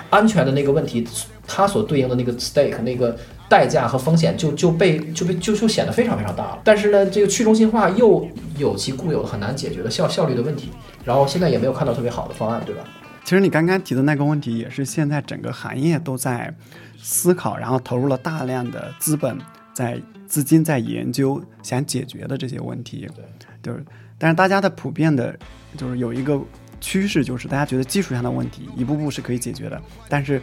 [0.09, 1.07] 安全的那个问题，
[1.47, 3.17] 它所对应的那个 stake 那个
[3.49, 6.59] 代价和风险就就被就被就就显得非常非常大了。
[6.63, 8.27] 但是呢，这个去中心化又
[8.57, 10.69] 有其固有的很难解决的效效率的问题，
[11.03, 12.83] 然后现在也没有看到特别好的方案，对吧？
[13.23, 16.53] 其实你刚刚提的那个问题，也是现在整个行业都在
[17.01, 19.37] 思考，然后投入了大量的资本
[19.73, 23.05] 在资金在研究，想解决的这些问题。
[23.15, 23.25] 对，
[23.61, 23.85] 就是，
[24.17, 25.37] 但是大家的普遍的，
[25.75, 26.39] 就是有一个
[26.87, 30.41] 趋势，就是大家觉得技术上的问题一步步是可以解决的，但是，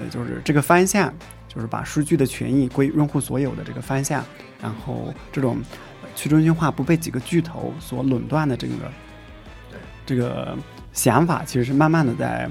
[0.00, 1.12] 呃，就是这个方向，
[1.46, 4.24] 就是把数据的权益归用户所有的这个方向，
[4.58, 5.58] 然后这种
[6.02, 8.72] 呃去中心化不被几个巨头所垄断的这个
[10.06, 10.56] 这个
[10.94, 12.48] 想法，其实是慢慢的在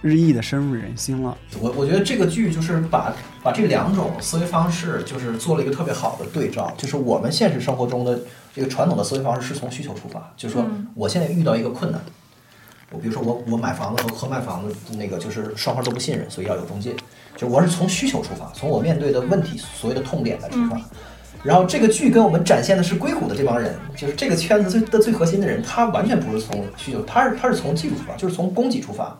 [0.00, 1.36] 日益的深入人心了。
[1.60, 8.20] 我我觉得这个剧就是把把这两种思维方式就是做了一个特别好的对照，就是我们现实生活中的
[8.54, 12.00] 这个传统的思维方式是从需求出发，就是说嗯我现在遇到一个困难，
[12.94, 16.94] 我比如说我我买房子和和卖房子那个就是双方都不信任，所以要有中介，
[17.36, 20.80] 就我是从需求出发，从我面对的问题所谓的痛点来出发。
[21.42, 29.14] 然后这个剧跟我们展现的是硅谷的这帮人，就是这个圈子最的最核心的人，他完全不是从需求，他是他是从技术出发，就是从供给出发，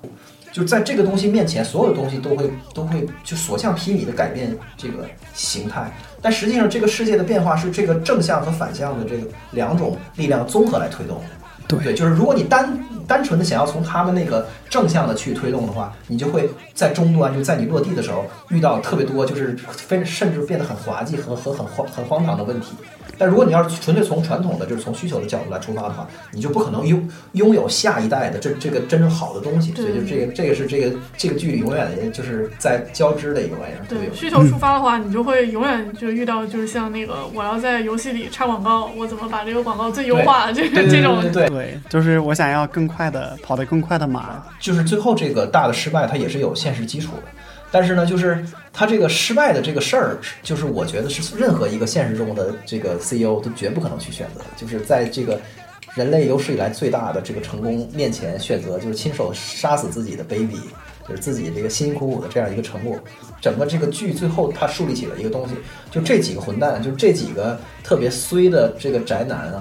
[0.50, 5.92] 就在这个东西面前，所有的东西都会都会就所向披靡的改变这个形态。
[6.22, 11.24] 但实际上，这个世界的变化是这个正向和反向的这个两种力量综合来推动的。
[11.66, 22.74] 对对，就是如果你单单纯的想要从他们那个正向的去推动的话，你就会在终端，就在你落地的时候遇到特别多，就是非甚至变得很滑稽和和很荒很荒唐的问题。
[23.16, 29.72] 但如果你要是纯粹从传统的，就是从需求的角度来出发的话，你就不可能拥拥有下一代的这这个真正好的东西。
[29.74, 40.50] 所以就这个这个是这个这个剧里永远就是在交织的一个玩意儿，对需求出发的话，你就会永远就遇到就是像那个我要在游戏里插广告，我怎么把这个广告最优化？
[40.52, 44.42] 这这种对，就是我想要更快的跑得更快的马。
[44.58, 47.22] 就是最后这个大的失败，它也是有现实基础的。
[47.74, 48.40] 但是呢，就是
[48.72, 54.42] 他这个失败的这个事儿，就是我觉得是任何一个现实中的这个 CEO 都绝不可能去选择。
[54.56, 55.40] 就是在这个
[55.92, 60.60] 人类有史以来最大的这个成功面前，选择就是亲手杀死自己的 baby，
[61.08, 62.96] 就是自己这个辛辛苦苦的这样一个成果。
[63.40, 65.56] 整个这个剧最后他树立起了一个东西，
[65.90, 69.60] 就这几个混蛋，就这几个特别衰的这个宅男啊，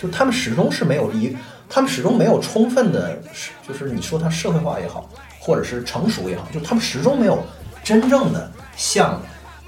[0.00, 1.36] 就他们始终是没有一，
[1.68, 3.20] 他们始终没有充分的，
[3.66, 5.10] 就是你说他社会化也好，
[5.48, 7.42] 或者是成熟也好，就他们始终没有
[7.82, 9.18] 真正的像。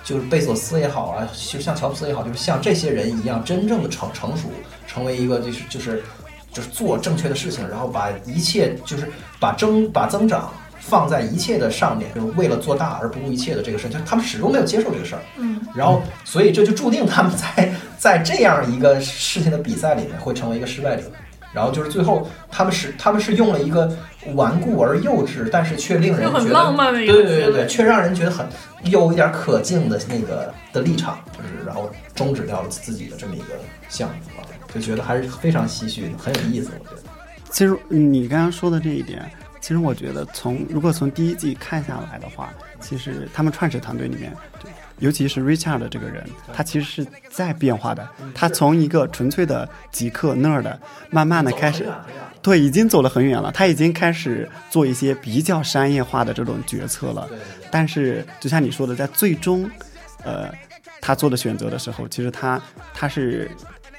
[0.02, 4.48] 就是贝索斯也好啊，就像乔布斯也好，就是像这些人一样，真正的成成熟，
[4.88, 6.02] 成为一个就是就是
[6.50, 10.50] 就是做正确的事情，然后把一切就是把增把增长
[10.80, 15.22] 放在一切的上面，就是为了做大而不顾一切的这个事情，他们始终没有接受这个事儿。
[15.36, 21.02] 嗯，然后所以这就注定他们在在这样一个事情的比赛里面会成为一个失败者。
[21.52, 23.90] 然后就是最后他们是他们是用了一个
[24.34, 28.46] 顽固而幼稚，但是却令人觉得很浪漫的一个对对对对，却让人觉得很
[28.84, 33.54] 有一点可敬的那个的立场，就是然后终止掉了自己的这么一个
[33.88, 36.70] 项目啊，就觉得还是非常唏嘘的，很有意思。
[36.78, 37.02] 我觉得，
[37.50, 39.30] 其实你刚刚说的这一点，
[39.60, 44.32] 其实我觉得从如果从第一季看下来的话，其实他们创始团队里面。
[45.00, 46.22] 尤其是 Richard 这个人，
[46.52, 48.08] 他其实是在变化的。
[48.34, 50.76] 他从一个纯粹的极客 nerd，，
[51.10, 51.86] 慢慢的开始，
[52.40, 53.50] 对，已经走了很远了。
[53.50, 57.28] 他已经开始做一些比较商业化的这种决策了。
[57.70, 59.68] 但是，就像你说的，在最终，
[60.22, 60.50] 呃，
[61.00, 62.60] 他做的选择的时候，其实他
[62.92, 63.50] 他是，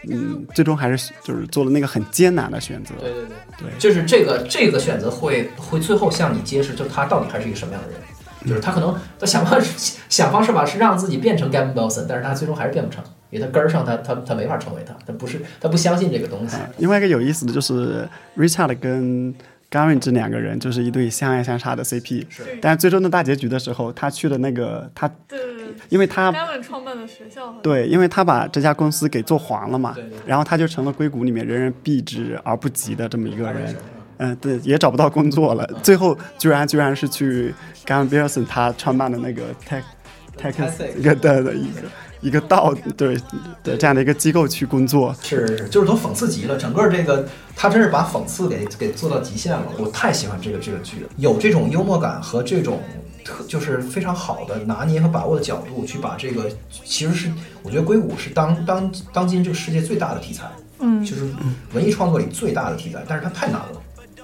[0.08, 2.94] 嗯，最终还是就是做了那个很艰难的选择。
[3.00, 8.00] 对对对对，就是这个这个选择会会最后向你揭示，就他到底还是一个什么样的人。
[8.46, 9.60] 就是他可能他想方
[10.10, 16.58] 想方设法是让自己变成 Gavin Wilson，但是他最终还是变不成，因为他根儿上他他他没法成为他，他不是他不相信这个东西。
[16.78, 19.34] 另外一个有意思的就是 Richard 跟
[19.70, 22.26] Gavin 这两个人就是一对相爱相杀的 CP，
[22.62, 25.40] 但是最终的大结局的时候，他去了那个他，对，
[25.88, 33.76] 因为他 Gavin 创办的学校，对，因为他把这家公司给做黄了嘛，对对然后他就成了硅谷里面人人避之而不及的这么一个人。
[34.24, 37.52] 嗯，对，也找不到工作了，最后居然居然是去
[37.88, 39.82] Gavin Wilson 他创办的那个 Tech
[40.40, 41.82] Tech 一个的的一个
[42.22, 43.18] 一个道，对
[43.64, 45.16] 对这样的一个机构去工作。
[45.24, 49.66] 是是是，就是都讽刺极了，整个这个他真是把讽刺给给做到极限了。
[49.80, 52.80] 我太喜欢这个这个剧了，有这种幽默感和这种
[53.26, 56.48] 特就是非常好的拿捏和把握的角度，去把这个
[56.84, 57.32] 其实是
[57.64, 60.46] 我觉得硅谷是当当当今这个世界最大的题材，
[60.78, 61.28] 嗯，就是
[61.74, 63.81] 文艺创作里最大的题材，但是它太难了。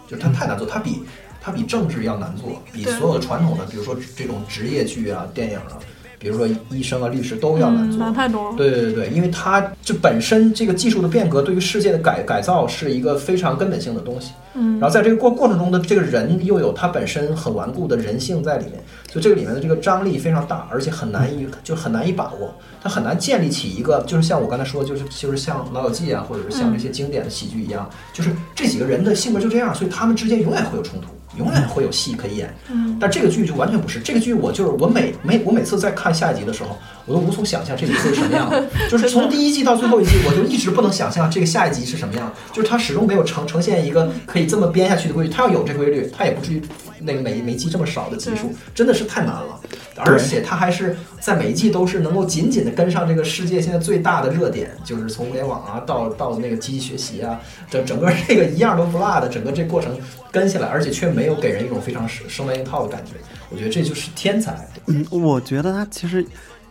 [0.08, 1.02] 就是它太难做，它比
[1.42, 5.78] 它比政治要难做，比所有的传统的，比如说这种职业剧啊、电影啊，
[6.18, 8.54] 比如说医生啊、律师都要难做，难太多。
[8.56, 14.32] 对对对对，因为它这本身这个技术的变革对于世界的改改造是一个非常根本性的东西。
[14.56, 18.84] 嗯，然后在这个过过程中的这个人又有他本身很顽固的人性在里面，
[19.18, 31.08] 所以这个里面的这个张力非常大，而且很难以就很难以把握，它很难建立起一个就是像我刚才说，就是就是像《老友记》啊，或者是像这些经典的喜剧一样，就是这几个人的性格就这样，所以他们之间永远会有冲突。
[31.38, 34.00] 永远会有戏可以演，嗯，但这个剧就完全不是。
[34.00, 38.50] 这个剧我就是我每每我每次在看下一集的时候，我都无从想象这个会是什么样。
[38.90, 42.34] 就是从第一季到最后一季，我就一直不能想象这个下一集是什么样。
[42.52, 45.30] 就是它始终没有呈呈现一个可以这么编下去的规律。
[45.30, 46.62] 它要有这规律，它也不至于
[47.02, 49.60] 那个每每季这么少的集数，真的是太难了。
[49.98, 57.40] 而且它还是在每一季都是能够紧紧的跟上这个世界现在最大的热点，就是从互联网啊到到那个机器学习啊，
[57.70, 59.98] 整整个这个一样都不落的整个这过程
[60.32, 63.14] 跟下来，而且却没有给人一种非常生搬硬套的感觉。
[63.50, 64.68] 我觉得这就是天才。
[64.86, 66.24] 嗯，我觉得它其实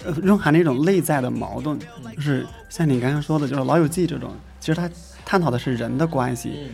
[0.05, 1.77] 呃蕴含了一种内在的矛盾，
[2.14, 4.89] 就是像你刚刚说的，就是《老友记》这种，其实它
[5.24, 6.68] 探讨的是人的关系。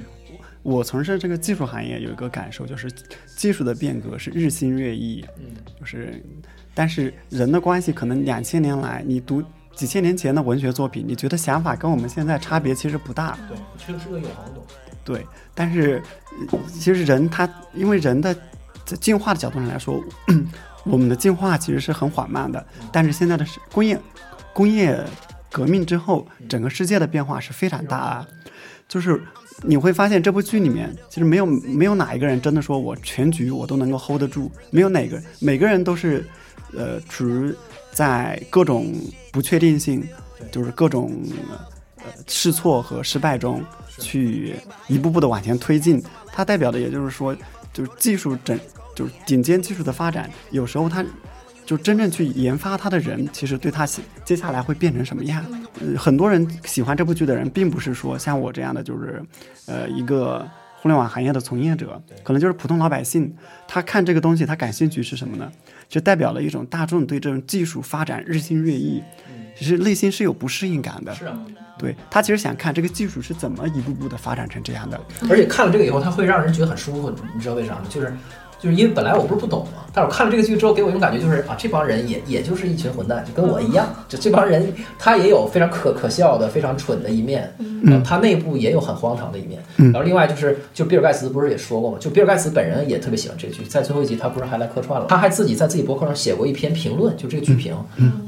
[0.63, 2.89] 我从事这个技术行业有一个感受，就是
[3.37, 6.23] 技术的变革是日新月异，嗯就是，
[6.73, 9.43] 但是人的关系可能两千年来，你读
[9.75, 13.37] 几千年前的文学作品，你觉得想法跟我们现在差别其实不大。
[13.49, 13.57] 对，
[13.87, 14.61] 这是个永恒的。
[15.05, 16.01] 对，但是
[16.69, 18.33] 其实人他因为人的
[18.85, 20.01] 在进化的角度上来说，
[20.87, 23.99] 我们的进化其实是很缓慢的，但是现在的工业
[24.53, 25.05] 工业
[25.51, 28.29] 革命之后，整个世界的变化是非常大啊，
[28.87, 29.21] 就是。
[29.63, 36.25] 你会发现这部剧里面其实没有没有哪一个人真的说我全局我都能够 hold 得住，没有哪个每个人都是，
[36.75, 37.55] 呃，处于
[37.93, 38.93] 在各种
[39.31, 40.03] 不确定性，
[40.51, 41.13] 就是各种
[41.99, 43.65] 呃试错和失败中
[43.99, 44.57] 去
[44.89, 46.03] 一步步的往前推进。
[46.33, 47.37] 它代表的也就是说，
[47.73, 48.59] 就是技术整
[48.95, 51.05] 就是顶尖技术的发展，有时候它。
[51.65, 53.87] 就真正去研发它的人，其实对他
[54.25, 55.45] 接下来会变成什么样？
[55.81, 59.23] 呃，很多人喜欢这部剧的人，并不是说像我这样的，就是，
[59.67, 60.47] 呃，一个
[60.81, 63.33] 互联网行业的从业者，可能就是普通老百姓，
[63.69, 65.51] 他看这个东西，他感兴趣是什么呢？
[65.89, 69.03] 就代表了一种大众对这种技术发展日新月异，
[69.57, 71.15] 其实内心是有不适应感的。
[71.15, 71.39] 是啊，
[71.79, 75.01] 对他其实想看这个技术是怎么一步步的发展成这样的。
[75.31, 77.83] 而且看了这个以后，他会让人觉得很舒服，你知道为啥吗？
[77.89, 78.13] 就是。
[78.63, 97.75] 就是因为本来我不是不懂嘛，但是我看了这个剧之后，给我一种感觉就是啊，这帮人也也就是一群混蛋，就跟我一样，就这帮人他也有非常可可笑的、非常蠢的一面，嗯，他内部也有很荒唐的一面，然后另外就是就比尔盖茨不是也说过嘛，就比尔盖茨本人也特别喜欢这个剧，在最后一集他不是还来客串了，他还自己在自己博客上写过一篇评论，就这个剧评，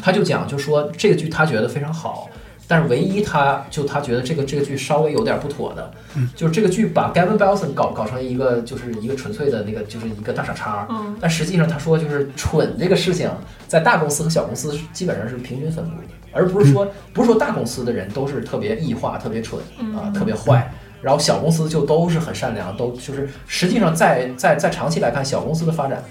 [0.02, 2.28] 他就讲就说这个剧他觉得非常好。
[2.66, 5.92] 但是唯一他就他觉得这个这个剧稍微有点不妥的，
[6.34, 10.88] 就是这个剧把 Gavin Belson 搞搞成一个就是一个纯粹的那个就是一个大傻叉，
[11.20, 13.30] 但实际上他说就是蠢这个事情
[13.68, 19.60] 在大公司和小公司基本上是平均分布的，而不是说不是说大公司的人都是特别异化、特别蠢
[19.94, 26.02] 啊、特别坏，然后小公司就都是很善良，都就是实际上在在在长期来看，小公司的发展。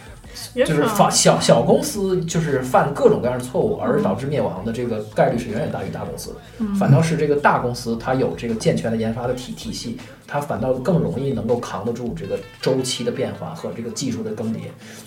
[0.55, 9.97] 就是犯小小公司就是犯各种各样的错误而导致灭亡的这个概率是远远大于大公司的，反倒是这个大公司它有这个健全的研发的体体系，
[10.28, 14.59] 它反倒更容易能够扛得住这个周期的变化和这个技术的更迭。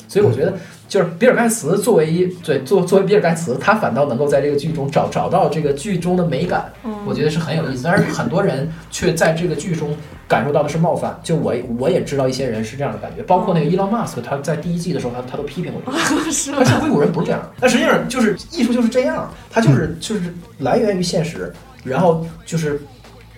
[0.08, 0.54] 所以我觉得，
[0.88, 6.72] 就是比尔盖茨作为一对作作为比尔盖茨，他反倒能够在这个剧中找找到这个剧中的美感，
[7.04, 7.82] 我觉得是很有意思。
[7.84, 9.96] 但是很多人却在这个剧中。
[10.28, 21.52] 感受到的是冒犯，就我我也知道一些人是这样的感觉，包括那个伊隆马斯克，他在第一季的时候，他他都批评过， 他像硅谷人不是这样，但实际上就是艺术就是这样，它就是就是来源于现实，
[21.84, 22.82] 然后就是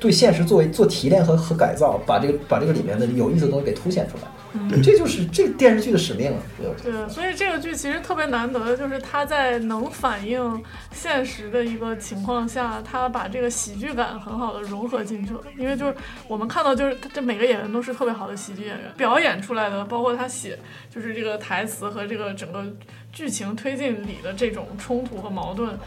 [0.00, 4.22] 对现实作为做提炼和和改造，把这个把这个里面的有意思的东西给凸显出来。
[4.54, 6.38] 嗯这就是这个电视剧的使命啊！
[6.82, 15.40] 对，所以这个剧其实特别难得的，就是它在能反映现实的一个情况下，它把这个喜剧感很好的融合进去了。
[15.58, 15.94] 因为就是
[16.26, 20.58] 我们看到，就是这每个演员都是特别好的喜剧演员，表演出来的，包括他写，
[20.94, 22.64] 就是这个台词和这个整个
[23.12, 25.78] 剧情推进里的这种冲突和矛盾。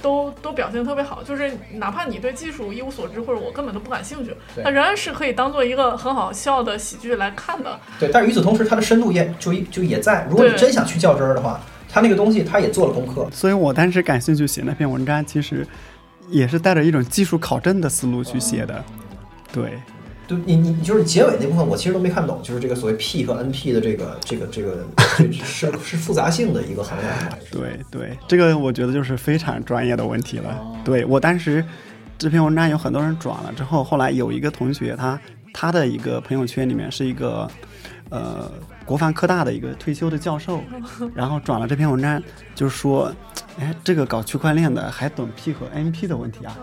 [0.00, 7.76] 都都表现特别好，就是哪怕你对技术一无所知，或者我根本都不感兴趣，它仍然是可以当做一个很好笑的喜剧来看的。
[7.98, 10.24] 对，但是与此同时，它的深度也就就也在。
[10.30, 13.28] 如果你真想去较真儿的话，它那个东西它也做了功课。
[13.32, 15.66] 所以我当时感兴趣写那篇文章，其实
[16.28, 18.84] 也是带着一种技术考证的思路去写的。
[19.52, 19.72] 对。
[20.28, 24.86] 对你，你就是结尾那部分，我其实都没看懂，就是这个所谓 P 和 NP 的这个，这个，这个，
[25.32, 27.12] 是 是复杂性的一个衡量。
[27.50, 30.62] 对对，这个我觉得就是非常专业的问题了。
[30.84, 31.64] 对我当时
[32.18, 35.18] 这篇文章有很多人转了之后，后来有一个同学，他
[35.54, 37.48] 他的一个朋友圈里面是一个
[38.10, 38.52] 呃
[38.84, 40.62] 国防科大的一个退休的教授，
[41.16, 42.22] 然后转了这篇文章，
[42.54, 43.10] 就是说，
[43.58, 46.54] 哎，这个搞区块链的还懂 P 和 NP 的问题啊。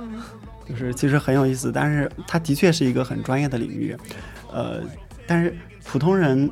[0.67, 3.95] 就是其实很有意思，但是它的确是一个很专业的领域，
[4.51, 4.81] 呃，
[5.27, 6.49] 但是普通人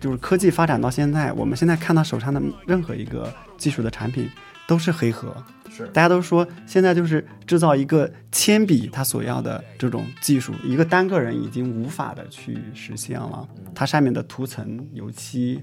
[0.00, 4.28] 就是科技发展到现在，我们现在看到手上的任何一个技术的产品
[4.66, 5.34] 都是黑盒，
[5.70, 15.62] 是大家都说现在就是制造一个铅笔，它所要的这种技术，一个单个人已经无法的去实现了，它上面的涂层油漆，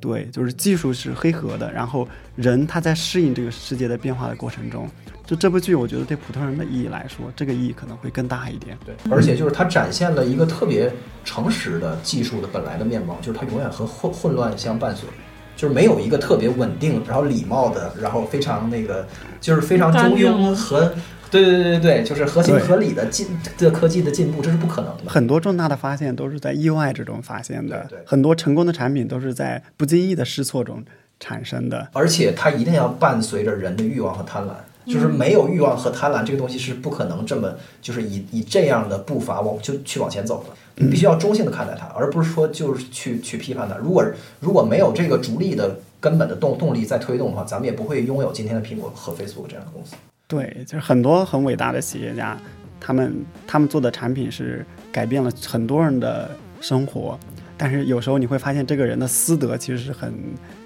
[0.00, 4.88] 对，就是技术是黑盒的，然后人他在适应这个世界的变化的过程中。
[5.28, 8.78] 就这部剧，我觉得对普通人的意义来说，这个意义可能会更大一点。
[8.82, 10.90] 对，而且就是它展现了一个特别
[11.22, 15.06] 诚实的技术的本来的面貌，就是它永远和混混乱相伴随，
[15.54, 19.06] 就是没有一个特别稳定，然后礼貌的，然后非常那个，
[19.38, 20.90] 就是非常中庸和
[21.30, 23.26] 对对对对对，就是合情合理的进
[23.58, 25.10] 的科技的进步，这是不可能的。
[25.10, 30.82] 很多重大的发现都是在意外之中发现的，对，很多成功的产品都是在不经意的试错中
[31.20, 34.52] 产生的，而且它一定要伴随着人的欲望和贪婪。
[34.88, 43.76] 就是没有欲望和贪婪这个东西是不可能这么就是以以这样的步伐往就去往前走的，你必须要中性的看待它，而不是说就是去去批判它。
[43.76, 44.04] 如果
[44.40, 49.94] 如果没有这个逐利的根本的动动力在推动的话，咱们也不会拥有今天的苹果和 Facebook 这样的公司。
[50.26, 52.38] 对，就是很多很伟大的企业家，
[52.80, 56.30] 他们他们做的产品是改变了很多人的
[56.60, 57.18] 生活，
[57.56, 60.12] 但是有时候你会发现这个人的私德其实是很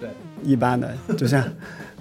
[0.01, 0.09] 对
[0.45, 1.43] 一般的，就像。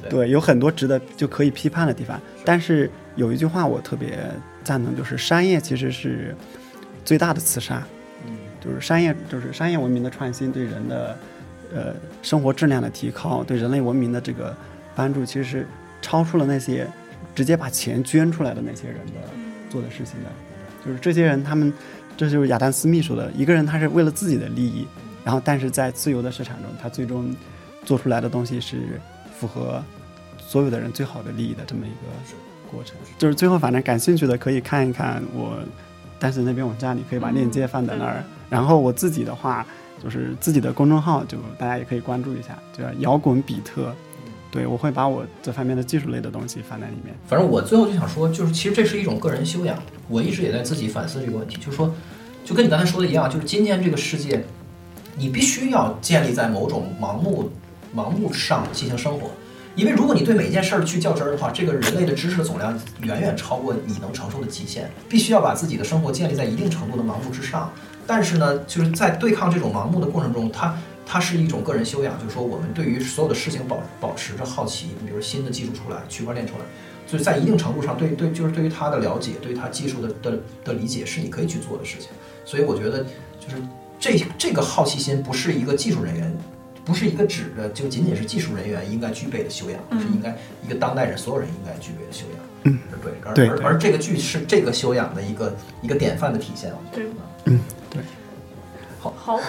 [0.10, 4.18] 对，有很多值得就可以批判的地方，但是有一句话我特别
[4.64, 6.36] 赞同，就是商业其实是
[7.04, 7.84] 最大的慈善，
[8.26, 11.18] 嗯，就是商业就是商业文明的创新对人的
[11.74, 14.56] 呃生活质量的提高，对人类文明的这个
[14.96, 15.68] 帮助，其实是
[16.02, 16.88] 超出了那些
[17.36, 19.30] 直接把钱捐出来的那些人的
[19.70, 20.30] 做的事情的，
[20.86, 21.72] 就是这些人他们
[22.16, 24.88] 这就是亚当斯密说的，一个人他是为了自己的利益，
[25.24, 27.36] 然后但是在自由的市场中，他最终
[27.86, 29.00] 做出来的东西是。
[29.42, 29.84] 符合
[30.38, 35.58] 所有的人最好的利益的这么一个过程，就是最后反正感兴趣的可以看一看我
[36.20, 38.24] 但是那篇文章你可以把链接放在那儿。
[38.48, 39.66] 然后我自己的话，
[40.04, 43.92] 就是自己的公众号，就大家也可以关注一下，叫摇滚比特。
[44.52, 47.16] 对，我会把我这方面的技术类的东西放在里面。
[47.28, 49.82] 反正我最后就想说，就是其实这是一种个人修养。
[50.08, 51.92] 我一直也在自己反思这个问题，就是说，
[52.46, 54.46] 就跟你刚才说的一样，就是今天这个世界，
[55.16, 57.50] 你必须要建立在某种盲目、
[57.96, 59.32] 盲目上进行生活。
[59.74, 64.92] 因为如果你对每一件事儿去较真儿的话，这个人类的知识的总量远远超过你能承受的极限。
[65.08, 67.72] 必须要把自己的生活建立在一定程度的盲目之上。
[68.06, 74.88] 但是呢，就是在对抗这种盲目的过程中，它它是一种个人修养，就是说我们对于所有的事情保保持着好奇。
[75.00, 76.66] 你比如新的技术出来，区块链出来，
[77.08, 82.10] 所以在一定程度上，对对，就是对于它的了解，对于它技术的的的理解，是你可以去做的事情。
[82.44, 83.06] 所以我觉得，
[83.40, 83.56] 就是
[83.98, 86.38] 这这个好奇心不是一个技术人员。
[86.92, 92.40] 不是一个指的，就仅仅是技术人员应该具备的修养，是应该一个当代人所有人应该具备的修养。
[92.64, 92.78] 嗯，
[93.34, 96.74] 对，而而而这个剧是这个修养的一个一个典范的体现。
[96.92, 97.06] 对，
[97.46, 98.04] 嗯，对。
[99.00, 99.40] 好，好，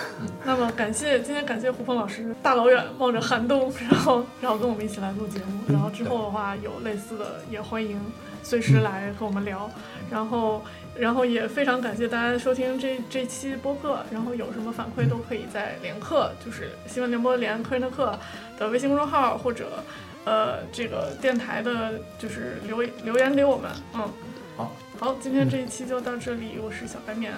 [0.45, 8.01] 那么感谢今天感谢胡鹏老师大老远冒着寒冬，然后然后跟我们一起来录节目，然后之后的话有类似的也欢迎
[8.43, 9.69] 随时来和我们聊，
[10.09, 10.63] 然后。
[10.99, 18.19] 然后也非常感谢大家收听这这期播客，然后有什么反馈都可以在连客，就是新闻联播连客人的课
[18.59, 19.83] 的微信公众号或者
[20.25, 23.71] 呃这个电台的，就是留留言给我们。
[23.95, 24.09] 嗯，
[24.57, 27.33] 好，好，今天这一期就到这里，我是小白面。